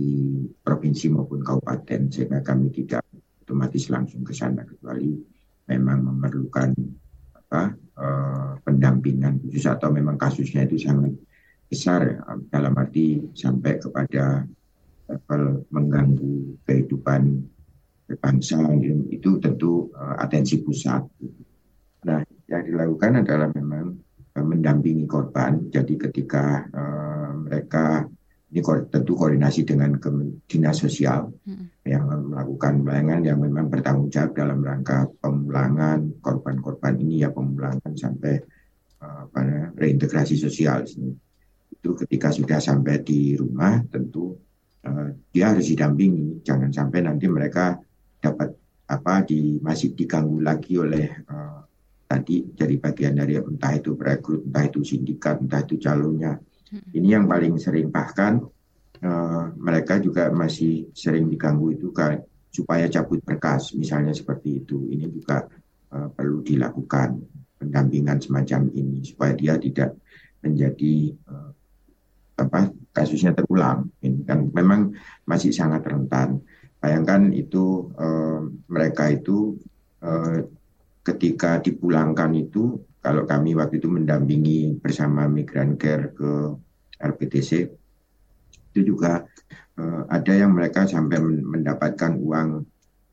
[0.58, 3.06] provinsi maupun kabupaten sehingga kami tidak
[3.46, 5.22] otomatis langsung ke sana kecuali
[5.72, 6.76] memang memerlukan
[7.32, 11.16] apa uh, pendampingan khusus atau memang kasusnya itu sangat
[11.72, 12.20] besar ya,
[12.52, 14.44] dalam arti sampai kepada
[15.08, 17.48] level mengganggu kehidupan
[18.20, 18.60] bangsa
[19.08, 21.00] itu tentu uh, atensi pusat.
[22.04, 22.20] Nah,
[22.52, 23.96] yang dilakukan adalah memang
[24.36, 25.72] uh, mendampingi korban.
[25.72, 28.04] Jadi ketika uh, mereka
[28.52, 28.60] ini
[28.92, 29.96] tentu koordinasi dengan
[30.44, 31.88] dinas sosial hmm.
[31.88, 38.44] yang melakukan pelayanan yang memang bertanggung jawab dalam rangka pemulangan korban-korban ini ya pemulangan sampai
[39.00, 40.84] uh, apa, reintegrasi sosial
[41.72, 44.36] itu ketika sudah sampai di rumah tentu
[44.84, 46.44] uh, dia harus didampingi.
[46.44, 47.80] Jangan sampai nanti mereka
[48.20, 48.52] dapat
[48.92, 51.64] apa di masih diganggu lagi oleh uh,
[52.04, 56.36] tadi dari bagian dari entah itu perekrut entah itu sindikat entah itu calonnya
[56.72, 58.40] ini yang paling sering bahkan
[59.04, 64.88] uh, mereka juga masih sering diganggu itu kan supaya cabut berkas misalnya seperti itu.
[64.88, 65.48] Ini juga
[65.92, 67.20] uh, perlu dilakukan
[67.60, 70.00] pendampingan semacam ini supaya dia tidak
[70.42, 71.52] menjadi uh,
[72.40, 73.92] apa kasusnya terulang.
[74.00, 74.96] Ini kan memang
[75.28, 76.40] masih sangat rentan.
[76.82, 78.42] Bayangkan itu uh,
[78.72, 79.60] mereka itu
[80.02, 80.42] uh,
[81.06, 86.54] ketika dipulangkan itu kalau kami waktu itu mendampingi bersama Migran Care ke
[87.02, 87.52] RPTC,
[88.72, 89.26] itu juga
[89.82, 92.50] uh, ada yang mereka sampai mendapatkan uang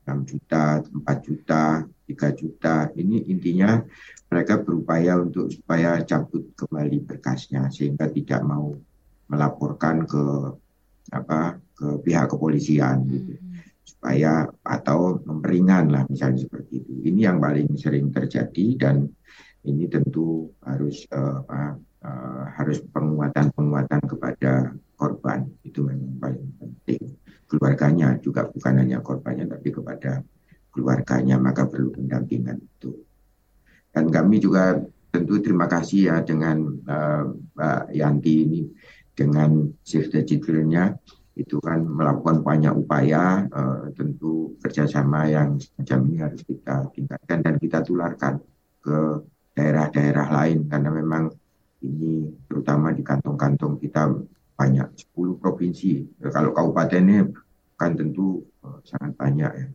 [0.05, 2.75] 6 juta, 4 juta, 3 juta.
[2.93, 3.81] Ini intinya
[4.29, 8.73] mereka berupaya untuk supaya cabut kembali berkasnya sehingga tidak mau
[9.29, 10.23] melaporkan ke
[11.13, 13.33] apa ke pihak kepolisian gitu.
[13.85, 16.93] Supaya atau memperingan lah misalnya seperti itu.
[17.09, 19.09] Ini yang paling sering terjadi dan
[19.67, 25.49] ini tentu harus uh, uh, harus penguatan-penguatan kepada korban.
[25.65, 27.19] Itu memang paling penting.
[27.49, 30.23] Keluarganya juga bukan hanya korbannya tapi kepada
[30.71, 32.93] keluarganya maka perlu pendampingan itu.
[33.89, 34.77] Dan kami juga
[35.09, 37.25] tentu terima kasih ya dengan uh,
[37.57, 38.61] Mbak Yanti ini
[39.17, 40.21] dengan Save the
[41.39, 47.55] itu kan melakukan banyak upaya uh, tentu kerjasama yang semacam ini harus kita tingkatkan dan
[47.55, 48.43] kita tularkan
[48.83, 49.23] ke
[49.59, 51.27] daerah-daerah lain karena memang
[51.83, 54.07] ini terutama di kantong-kantong kita
[54.55, 56.19] banyak 10 provinsi.
[56.31, 57.27] Kalau kabupatennya
[57.79, 59.67] kan tentu uh, sangat banyak ya.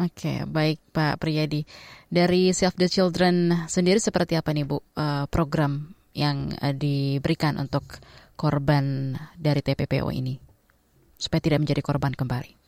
[0.00, 1.64] Oke, baik Pak Priyadi.
[2.08, 8.00] Dari Save the Children sendiri seperti apa nih Bu uh, program yang uh, diberikan untuk
[8.36, 10.36] korban dari TPPO ini
[11.16, 12.61] supaya tidak menjadi korban kembali?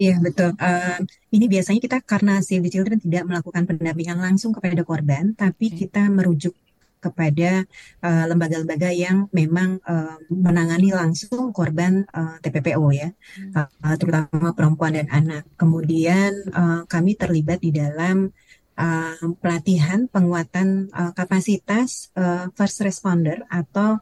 [0.00, 0.56] Iya betul.
[0.56, 0.96] Uh,
[1.28, 6.08] ini biasanya kita karena Save the Children tidak melakukan pendampingan langsung kepada korban, tapi kita
[6.08, 6.56] merujuk
[7.04, 7.68] kepada
[8.00, 13.12] uh, lembaga-lembaga yang memang uh, menangani langsung korban uh, TPPO ya,
[13.56, 15.44] uh, terutama perempuan dan anak.
[15.60, 18.32] Kemudian uh, kami terlibat di dalam
[18.80, 24.00] uh, pelatihan penguatan uh, kapasitas uh, first responder atau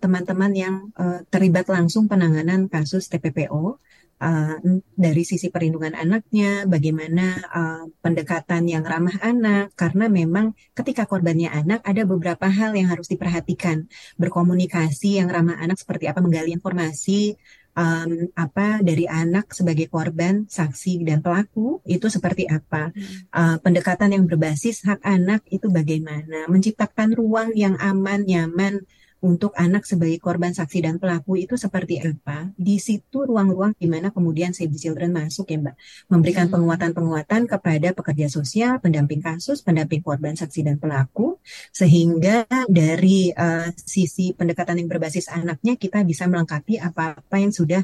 [0.00, 3.76] teman-teman uh, yang uh, terlibat langsung penanganan kasus TPPO
[4.22, 4.58] uh,
[4.94, 11.80] dari sisi perlindungan anaknya, bagaimana uh, pendekatan yang ramah anak, karena memang ketika korbannya anak
[11.86, 13.86] ada beberapa hal yang harus diperhatikan.
[14.18, 17.38] Berkomunikasi yang ramah anak seperti apa, menggali informasi,
[17.78, 22.90] um, apa dari anak sebagai korban, saksi dan pelaku itu seperti apa,
[23.32, 28.82] uh, pendekatan yang berbasis hak anak itu bagaimana, menciptakan ruang yang aman, nyaman
[29.18, 32.54] untuk anak sebagai korban saksi dan pelaku itu seperti apa.
[32.54, 35.76] Di situ ruang-ruang di mana kemudian Save the Children masuk ya Mbak.
[36.06, 41.42] Memberikan penguatan-penguatan kepada pekerja sosial, pendamping kasus, pendamping korban saksi dan pelaku.
[41.74, 47.82] Sehingga dari uh, sisi pendekatan yang berbasis anaknya kita bisa melengkapi apa-apa yang sudah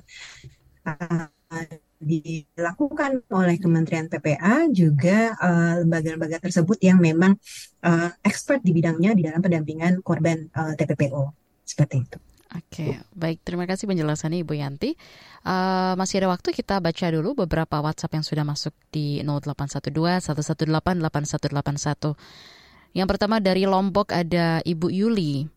[0.87, 1.27] uh,
[2.05, 7.35] dilakukan oleh Kementerian PPA juga eh, lembaga-lembaga uh, tersebut yang memang
[7.83, 11.33] uh, expert di bidangnya di dalam pendampingan korban uh, TPPO
[11.65, 12.19] seperti itu.
[12.55, 13.43] Oke, baik.
[13.43, 14.95] Terima kasih penjelasannya Ibu Yanti.
[15.43, 19.91] Uh, masih ada waktu kita baca dulu beberapa WhatsApp yang sudah masuk di 0812
[20.31, 20.71] 118
[21.03, 22.15] 8181.
[22.95, 25.51] Yang pertama dari Lombok ada Ibu Yuli.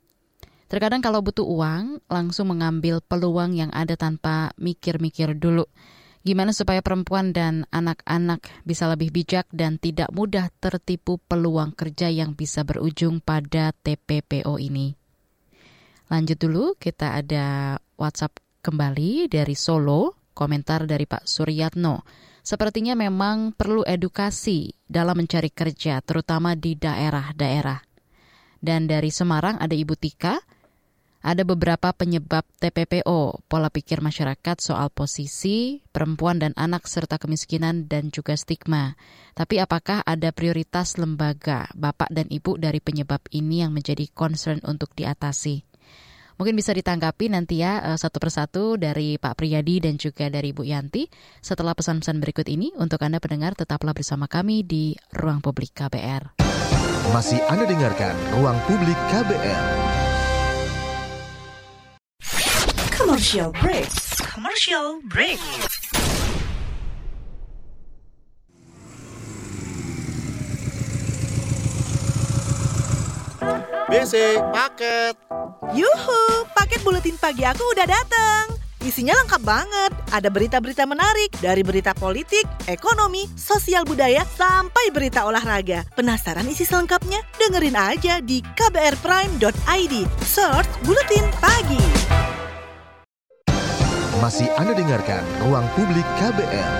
[0.68, 5.70] Terkadang kalau butuh uang, langsung mengambil peluang yang ada tanpa mikir-mikir dulu.
[6.26, 12.34] Gimana supaya perempuan dan anak-anak bisa lebih bijak dan tidak mudah tertipu peluang kerja yang
[12.34, 14.97] bisa berujung pada TPPO ini?
[16.07, 22.03] Lanjut dulu, kita ada WhatsApp kembali dari Solo, komentar dari Pak Suryatno.
[22.47, 27.84] Sepertinya memang perlu edukasi dalam mencari kerja, terutama di daerah-daerah.
[28.55, 30.39] Dan dari Semarang ada Ibu Tika,
[31.22, 38.13] ada beberapa penyebab TPPO, pola pikir masyarakat soal posisi perempuan dan anak serta kemiskinan dan
[38.13, 38.95] juga stigma.
[39.34, 44.93] Tapi apakah ada prioritas lembaga, bapak dan ibu dari penyebab ini yang menjadi concern untuk
[44.93, 45.65] diatasi?
[46.38, 50.61] Mungkin bisa ditanggapi nanti ya eh, satu persatu dari Pak Priyadi dan juga dari Bu
[50.61, 51.09] Yanti
[51.41, 52.70] setelah pesan-pesan berikut ini.
[52.78, 56.38] Untuk Anda pendengar tetaplah bersama kami di Ruang Publik KBR.
[57.09, 59.87] Masih Anda dengarkan Ruang Publik KBR.
[63.18, 63.89] Commercial break.
[64.30, 65.41] Commercial break.
[73.89, 75.18] BC paket.
[75.74, 78.53] Yuhu, paket buletin pagi aku udah datang.
[78.86, 79.97] Isinya lengkap banget.
[80.13, 85.89] Ada berita-berita menarik dari berita politik, ekonomi, sosial budaya, sampai berita olahraga.
[85.97, 87.26] Penasaran isi selengkapnya?
[87.41, 89.95] Dengerin aja di kbrprime.id.
[90.22, 91.97] Search Buletin Pagi.
[94.18, 96.74] Masih Anda dengarkan Ruang Publik KBR.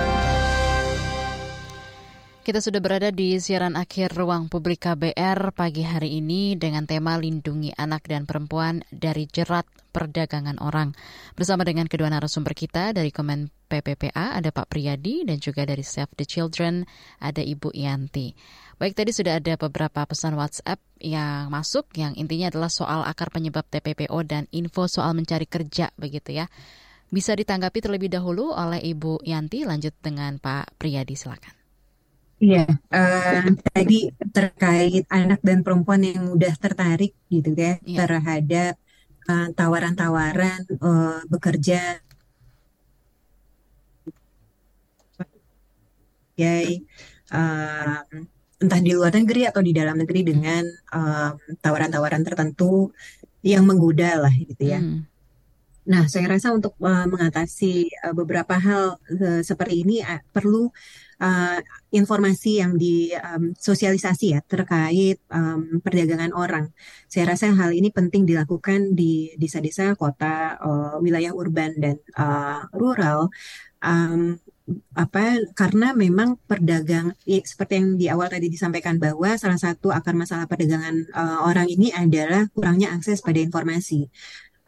[2.42, 7.70] Kita sudah berada di siaran akhir Ruang Publik KBR pagi hari ini dengan tema Lindungi
[7.78, 10.98] Anak dan Perempuan dari Jerat Perdagangan Orang.
[11.38, 16.18] Bersama dengan kedua narasumber kita dari Kemen PPPA ada Pak Priyadi dan juga dari Save
[16.18, 16.90] the Children
[17.22, 18.34] ada Ibu Yanti.
[18.82, 23.62] Baik, tadi sudah ada beberapa pesan WhatsApp yang masuk yang intinya adalah soal akar penyebab
[23.70, 26.50] TPPO dan info soal mencari kerja begitu ya.
[27.08, 31.58] Bisa ditanggapi terlebih dahulu oleh Ibu Yanti, lanjut dengan Pak Priyadi, silakan.
[32.38, 37.98] Iya, uh, tadi terkait anak dan perempuan yang mudah tertarik gitu ya yeah.
[37.98, 38.78] terhadap
[39.26, 41.98] uh, tawaran-tawaran uh, bekerja
[46.38, 46.54] ya
[47.34, 48.06] uh,
[48.62, 50.62] entah di luar negeri atau di dalam negeri dengan
[51.58, 52.94] tawaran-tawaran uh, tertentu
[53.42, 54.78] yang menggoda lah gitu ya.
[54.78, 55.10] Hmm.
[55.88, 60.68] Nah, saya rasa untuk uh, mengatasi uh, beberapa hal uh, seperti ini uh, perlu
[61.16, 61.58] uh,
[61.88, 66.68] informasi yang disosialisasi um, ya terkait um, perdagangan orang.
[67.08, 73.32] Saya rasa hal ini penting dilakukan di desa-desa, kota, uh, wilayah urban dan uh, rural.
[73.80, 74.36] Um,
[74.92, 80.12] apa karena memang perdagang ya, seperti yang di awal tadi disampaikan bahwa salah satu akar
[80.12, 84.12] masalah perdagangan uh, orang ini adalah kurangnya akses pada informasi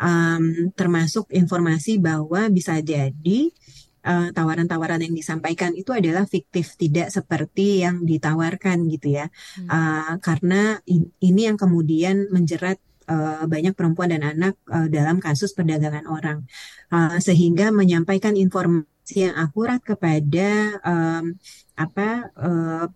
[0.01, 3.53] um, termasuk informasi bahwa bisa jadi
[4.01, 9.29] tawaran eh, tawaran-tawaran yang disampaikan itu adalah fiktif, tidak seperti yang ditawarkan gitu ya.
[9.61, 9.69] Hmm.
[9.69, 12.81] Uh, karena in, ini yang kemudian menjerat
[13.13, 16.49] uh, banyak perempuan dan anak uh, dalam kasus perdagangan orang,
[16.89, 21.37] uh, sehingga menyampaikan informasi yang akurat kepada um,
[21.77, 22.89] apa uh,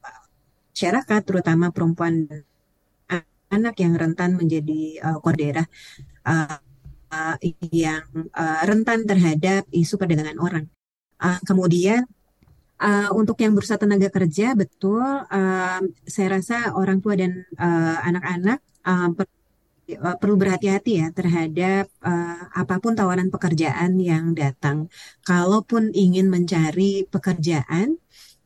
[0.72, 2.48] masyarakat, terutama perempuan dan
[3.52, 5.68] anak yang rentan menjadi uh, kordera.
[6.24, 6.63] Uh,
[7.72, 10.64] yang uh, rentan terhadap isu perdagangan orang.
[11.20, 12.04] Uh, kemudian
[12.82, 17.46] uh, untuk yang bursa tenaga kerja betul, uh, saya rasa orang tua dan
[18.04, 19.26] anak-anak uh, per,
[20.00, 24.88] uh, perlu berhati-hati ya terhadap uh, apa pun tawaran pekerjaan yang datang.
[25.24, 28.00] Kalaupun ingin mencari pekerjaan,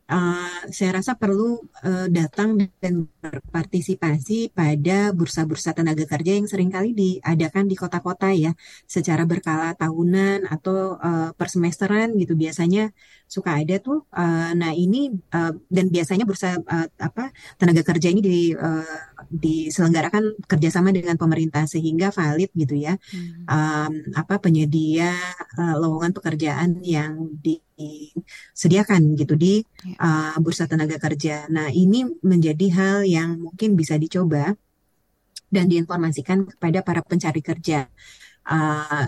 [0.08, 6.96] uh, saya rasa perlu uh, datang dan berpartisipasi pada bursa-bursa tenaga kerja yang sering kali
[6.96, 8.52] diadakan di kota-kota ya,
[8.88, 12.34] secara berkala tahunan atau uh, per semesteran gitu.
[12.34, 12.90] Biasanya
[13.28, 14.08] suka ada tuh.
[14.08, 18.98] Uh, nah ini uh, dan biasanya bursa uh, apa tenaga kerja ini di, uh,
[19.28, 22.96] diselenggarakan kerjasama dengan pemerintah sehingga valid gitu ya.
[23.12, 23.44] Hmm.
[23.44, 25.12] Um, apa penyedia
[25.60, 29.60] uh, lowongan pekerjaan yang disediakan gitu di
[30.00, 31.46] uh, bursa tenaga kerja.
[31.52, 34.56] Nah ini menjadi hal yang mungkin bisa dicoba
[35.52, 37.88] dan diinformasikan kepada para pencari kerja
[38.48, 39.04] uh,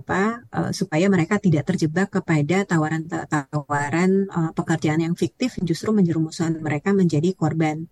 [0.00, 6.96] apa uh, supaya mereka tidak terjebak kepada tawaran-tawaran uh, pekerjaan yang fiktif justru menjerumuskan mereka
[6.96, 7.84] menjadi korban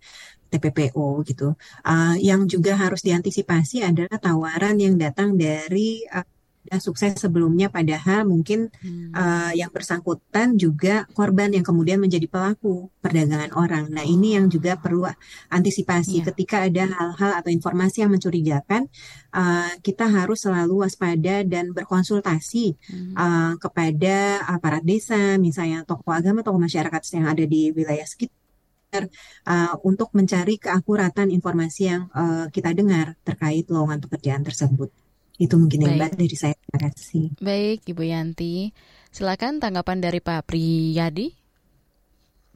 [0.47, 1.53] TPPO gitu.
[1.85, 6.25] Uh, yang juga harus diantisipasi adalah tawaran yang datang dari uh,
[6.67, 9.15] sudah sukses sebelumnya padahal mungkin hmm.
[9.15, 13.87] uh, yang bersangkutan juga korban yang kemudian menjadi pelaku perdagangan orang.
[13.87, 15.07] Nah, ini yang juga perlu
[15.47, 16.25] antisipasi yeah.
[16.27, 18.91] ketika ada hal-hal atau informasi yang mencurigakan,
[19.31, 23.13] uh, kita harus selalu waspada dan berkonsultasi hmm.
[23.15, 29.07] uh, kepada aparat desa, misalnya tokoh agama, tokoh masyarakat yang ada di wilayah sekitar
[29.47, 35.06] uh, untuk mencari keakuratan informasi yang uh, kita dengar terkait lowongan pekerjaan tersebut.
[35.37, 36.57] Itu mungkin yang Mbak dari saya.
[36.57, 37.25] Terima kasih.
[37.37, 38.73] Baik, Ibu Yanti.
[39.13, 41.29] Silakan tanggapan dari Pak Priyadi.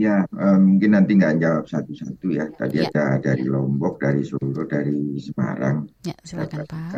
[0.02, 2.50] Ya, um, mungkin nanti nggak jawab satu-satu ya.
[2.50, 2.90] Tadi ya.
[2.90, 5.86] ada dari Lombok, dari Solo, dari Semarang.
[6.02, 6.92] Ya, silakan Pak.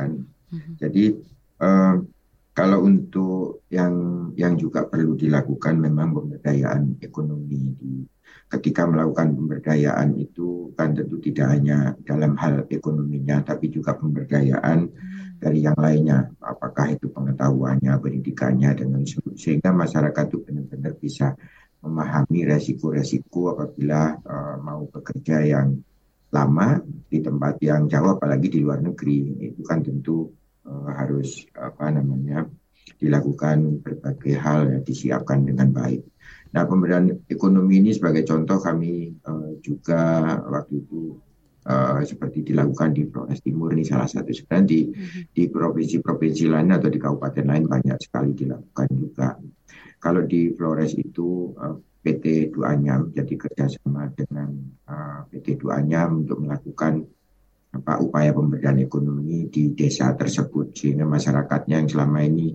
[0.56, 0.74] Mhm.
[0.80, 1.06] Jadi
[1.60, 2.08] um,
[2.56, 3.92] kalau untuk yang
[4.40, 8.08] yang juga perlu dilakukan memang pemberdayaan ekonomi di
[8.48, 15.13] ketika melakukan pemberdayaan itu kan tentu tidak hanya dalam hal ekonominya tapi juga pemberdayaan hmm
[15.40, 18.96] dari yang lainnya, apakah itu pengetahuannya, pendidikannya, dan
[19.36, 21.36] sehingga masyarakat itu benar-benar bisa
[21.84, 25.84] memahami resiko-resiko apabila uh, mau bekerja yang
[26.32, 26.80] lama
[27.12, 30.32] di tempat yang jauh, apalagi di luar negeri, itu kan tentu
[30.64, 32.48] uh, harus apa namanya
[32.98, 36.02] dilakukan berbagai hal ya, disiapkan dengan baik.
[36.56, 41.20] Nah, pemberdayaan ekonomi ini sebagai contoh kami uh, juga waktu itu
[41.68, 45.24] uh, seperti dilakukan di Flores Timur ini salah satu sebenarnya di mm-hmm.
[45.32, 49.30] di provinsi-provinsi lain atau di kabupaten lain banyak sekali dilakukan juga.
[50.04, 54.52] Kalau di Flores itu uh, eh, PT Duanyam jadi kerjasama dengan
[54.92, 57.04] uh, eh, PT Duanyam untuk melakukan
[57.74, 62.54] apa upaya pemberdayaan ekonomi di desa tersebut sehingga masyarakatnya yang selama ini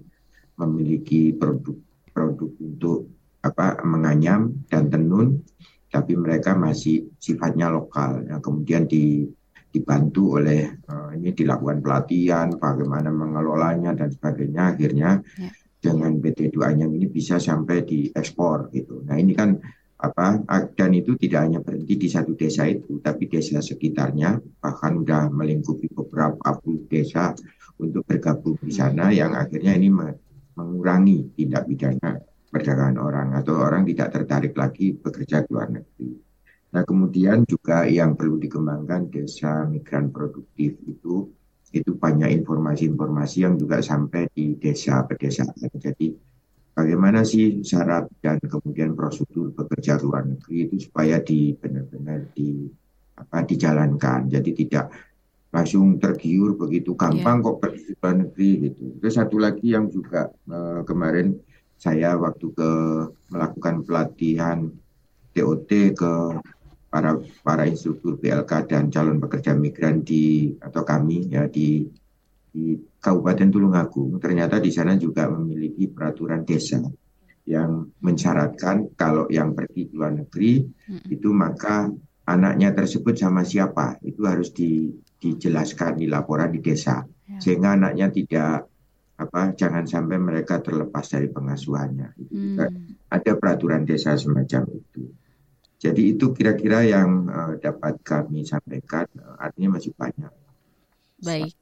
[0.62, 3.10] memiliki produk-produk untuk
[3.42, 5.42] apa menganyam dan tenun
[5.88, 8.24] tapi mereka masih sifatnya lokal.
[8.28, 9.24] Nah, kemudian di,
[9.72, 14.76] dibantu oleh uh, ini dilakukan pelatihan, bagaimana mengelolanya dan sebagainya.
[14.76, 15.48] Akhirnya ya.
[15.80, 19.04] dengan PT Duanyam ini bisa sampai diekspor gitu.
[19.08, 19.56] Nah ini kan
[19.98, 20.46] apa
[20.78, 25.90] dan itu tidak hanya berhenti di satu desa itu, tapi desa sekitarnya bahkan sudah melingkupi
[25.90, 27.34] beberapa puluh desa
[27.82, 29.90] untuk bergabung di sana yang akhirnya ini
[30.54, 32.18] mengurangi tindak pidana
[32.48, 36.10] perdagangan orang atau orang tidak tertarik lagi bekerja di luar negeri.
[36.68, 41.28] Nah kemudian juga yang perlu dikembangkan desa migran produktif itu
[41.68, 45.52] itu banyak informasi-informasi yang juga sampai di desa pedesaan.
[45.76, 46.16] Jadi
[46.72, 52.68] bagaimana sih syarat dan kemudian prosedur bekerja luar negeri itu supaya di benar-benar di
[53.20, 54.32] apa dijalankan.
[54.32, 54.88] Jadi tidak
[55.48, 57.44] langsung tergiur begitu gampang yeah.
[57.48, 58.84] kok pergi ke luar negeri gitu.
[59.00, 61.36] Terus satu lagi yang juga uh, kemarin
[61.78, 62.70] saya waktu ke
[63.30, 64.66] melakukan pelatihan
[65.30, 66.12] TOT ke
[66.90, 67.14] para
[67.44, 71.86] para instruktur BLK dan calon pekerja migran di atau kami ya di
[72.48, 76.82] di Kabupaten Tulungagung ternyata di sana juga memiliki peraturan desa
[77.48, 81.06] yang mensyaratkan kalau yang pergi ke luar negeri hmm.
[81.08, 81.88] itu maka
[82.28, 87.40] anaknya tersebut sama siapa itu harus di, dijelaskan di laporan di desa ya.
[87.40, 88.68] sehingga anaknya tidak
[89.18, 92.08] apa jangan sampai mereka terlepas dari pengasuhannya.
[92.30, 93.10] hmm.
[93.10, 95.10] ada peraturan desa semacam itu.
[95.78, 99.06] Jadi itu kira-kira yang uh, dapat kami sampaikan.
[99.14, 100.30] Uh, artinya masih banyak.
[101.18, 101.54] Baik,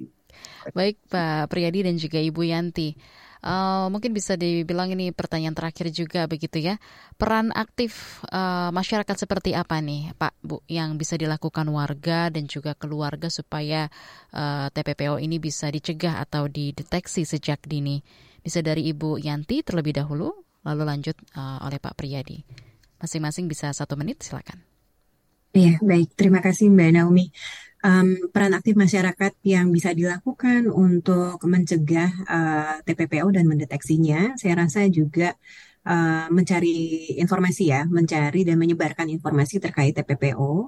[0.73, 2.97] baik Pak Priyadi dan juga Ibu Yanti.
[3.45, 6.81] Uh, mungkin bisa dibilang ini pertanyaan terakhir juga begitu ya.
[7.21, 12.73] Peran aktif uh, masyarakat seperti apa nih, Pak Bu, yang bisa dilakukan warga dan juga
[12.77, 13.93] keluarga supaya
[14.33, 18.01] uh, TPPO ini bisa dicegah atau dideteksi sejak dini?
[18.41, 20.31] Bisa dari Ibu Yanti terlebih dahulu,
[20.63, 22.41] lalu lanjut uh, oleh Pak Priyadi.
[23.03, 24.63] Masing-masing bisa satu menit, silakan.
[25.57, 26.13] Iya, baik.
[26.21, 27.33] Terima kasih Mbak Naomi
[27.87, 34.55] um, peran aktif masyarakat yang bisa dilakukan untuk mencegah uh, eh, TPPO dan mendeteksinya, saya
[34.67, 35.39] rasa juga
[35.87, 40.59] uh, mencari informasi ya, mencari dan menyebarkan informasi terkait TPPO uh,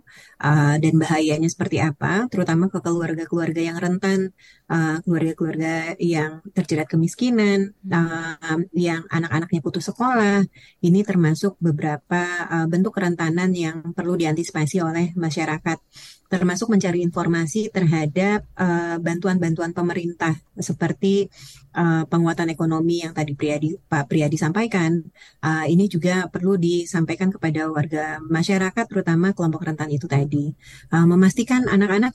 [0.47, 4.31] eh, dan bahayanya seperti apa, terutama ke keluarga-keluarga yang rentan,
[4.69, 10.45] keluarga-keluarga uh, yang terjerat kemiskinan, uh, yang anak-anaknya putus sekolah.
[10.85, 15.81] Ini termasuk beberapa uh, bentuk kerentanan yang perlu diantisipasi oleh masyarakat
[16.29, 21.33] termasuk mencari informasi terhadap eh, bantuan-bantuan uh, pemerintah seperti
[21.73, 25.01] uh, penguatan ekonomi yang tadi Priyadi, Pak Priyadi sampaikan.
[25.41, 30.53] Uh, ini juga perlu disampaikan kepada warga masyarakat, terutama kelompok rentan itu tadi,
[30.93, 32.13] uh, memastikan anak-anak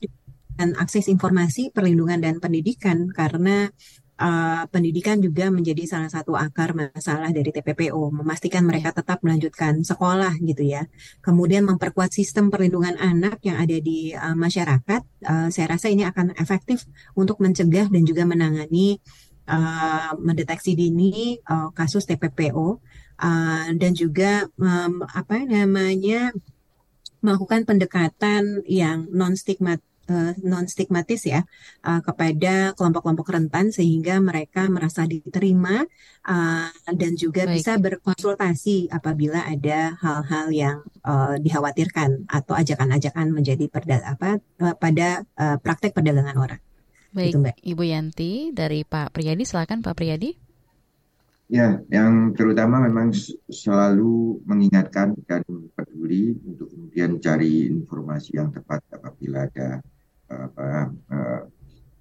[0.56, 3.70] dan akses informasi, perlindungan dan pendidikan karena
[4.20, 10.38] uh, pendidikan juga menjadi salah satu akar masalah dari TPPO, memastikan mereka tetap melanjutkan sekolah
[10.44, 10.86] gitu ya.
[11.24, 16.38] Kemudian memperkuat sistem perlindungan anak yang ada di uh, masyarakat, uh, saya rasa ini akan
[16.38, 16.86] efektif
[17.18, 19.02] untuk mencegah dan juga menangani
[19.48, 22.80] uh, mendeteksi dini uh, kasus TPPO
[23.20, 26.32] uh, dan juga um, apa namanya
[27.24, 29.80] melakukan pendekatan yang non stigmat
[30.10, 31.44] uh, eh, non stigmatis ya
[31.86, 35.84] uh, kepada kelompok-kelompok rentan sehingga mereka merasa diterima
[36.28, 37.56] uh, dan juga Baik.
[37.60, 45.24] bisa berkonsultasi apabila ada hal-hal yang uh, dikhawatirkan atau ajakan-ajakan menjadi perda apa uh, pada
[45.40, 46.62] uh, praktek perdagangan orang.
[47.14, 47.56] Baik, Itu, Mbak.
[47.62, 50.34] Ibu Yanti dari Pak Priyadi, silakan Pak Priyadi.
[51.54, 53.14] Ya, yang terutama memang
[53.46, 55.46] selalu mengingatkan dan
[55.78, 59.78] peduli untuk kemudian cari informasi yang tepat apabila ada
[60.34, 61.42] apa uh,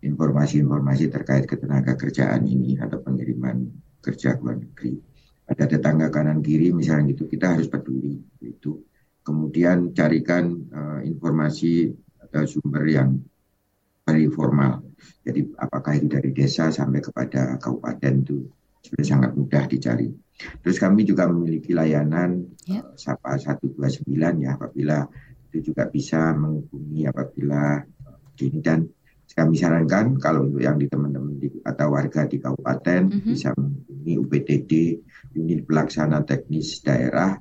[0.02, 3.70] informasi-informasi terkait ketenaga kerjaan ini atau pengiriman
[4.02, 4.98] kerja ke luar negeri.
[5.46, 8.82] Ada tetangga kanan kiri misalnya gitu, kita harus peduli itu.
[9.22, 13.22] Kemudian carikan uh, informasi atau sumber yang
[14.34, 14.82] formal.
[15.22, 18.50] Jadi apakah itu dari desa sampai kepada kabupaten itu
[18.82, 20.10] sudah sangat mudah dicari.
[20.58, 22.82] Terus kami juga memiliki layanan yep.
[22.82, 24.10] uh, Sapa 129
[24.42, 25.06] ya apabila
[25.52, 27.78] itu juga bisa menghubungi apabila
[28.40, 28.88] ini dan
[29.32, 33.28] kami sarankan kalau untuk yang di teman-teman di, atau warga di kabupaten mm -hmm.
[33.32, 34.72] bisa menghubungi UPTD
[35.40, 37.32] unit pelaksana teknis daerah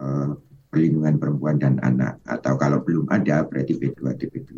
[0.00, 0.32] uh,
[0.72, 2.24] perlindungan perempuan dan anak.
[2.24, 4.52] Atau kalau belum ada berarti P2 TP2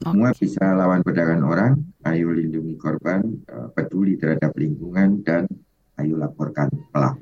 [0.00, 0.48] semua okay.
[0.48, 1.72] bisa lawan perdagangan orang.
[2.08, 3.20] Ayo lindungi korban
[3.52, 5.44] uh, peduli terhadap lingkungan dan
[6.00, 7.20] ayo laporkan pelaku.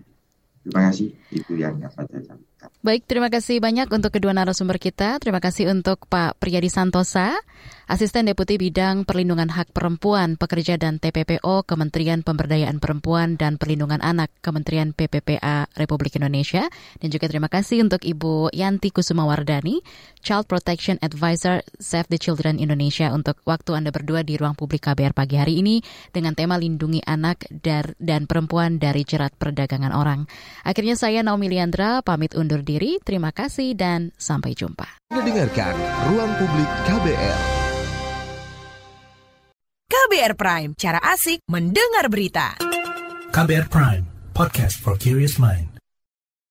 [0.63, 1.11] Terima kasih.
[1.35, 5.23] Itu yang dapat saya sampaikan Baik, terima kasih banyak untuk kedua narasumber kita.
[5.23, 7.39] Terima kasih untuk Pak Priyadi Santosa,
[7.87, 14.35] Asisten Deputi Bidang Perlindungan Hak Perempuan, Pekerja dan TPPO Kementerian Pemberdayaan Perempuan dan Perlindungan Anak
[14.43, 16.67] Kementerian PPPA Republik Indonesia.
[16.99, 19.79] Dan juga terima kasih untuk Ibu Yanti Kusumawardani,
[20.19, 25.15] Child Protection Advisor Save the Children Indonesia untuk waktu Anda berdua di ruang publik KBR
[25.15, 25.79] pagi hari ini
[26.11, 27.47] dengan tema lindungi anak
[28.03, 30.27] dan perempuan dari jerat perdagangan orang.
[30.67, 32.97] Akhirnya saya Naomi Liandra pamit undur diri.
[33.05, 34.89] Terima kasih dan sampai jumpa.
[35.13, 35.77] Mendengarkan
[36.09, 37.39] Ruang Publik KBR.
[39.89, 42.57] KBR Prime, cara asik mendengar berita.
[43.29, 45.78] KBR Prime, podcast for curious mind.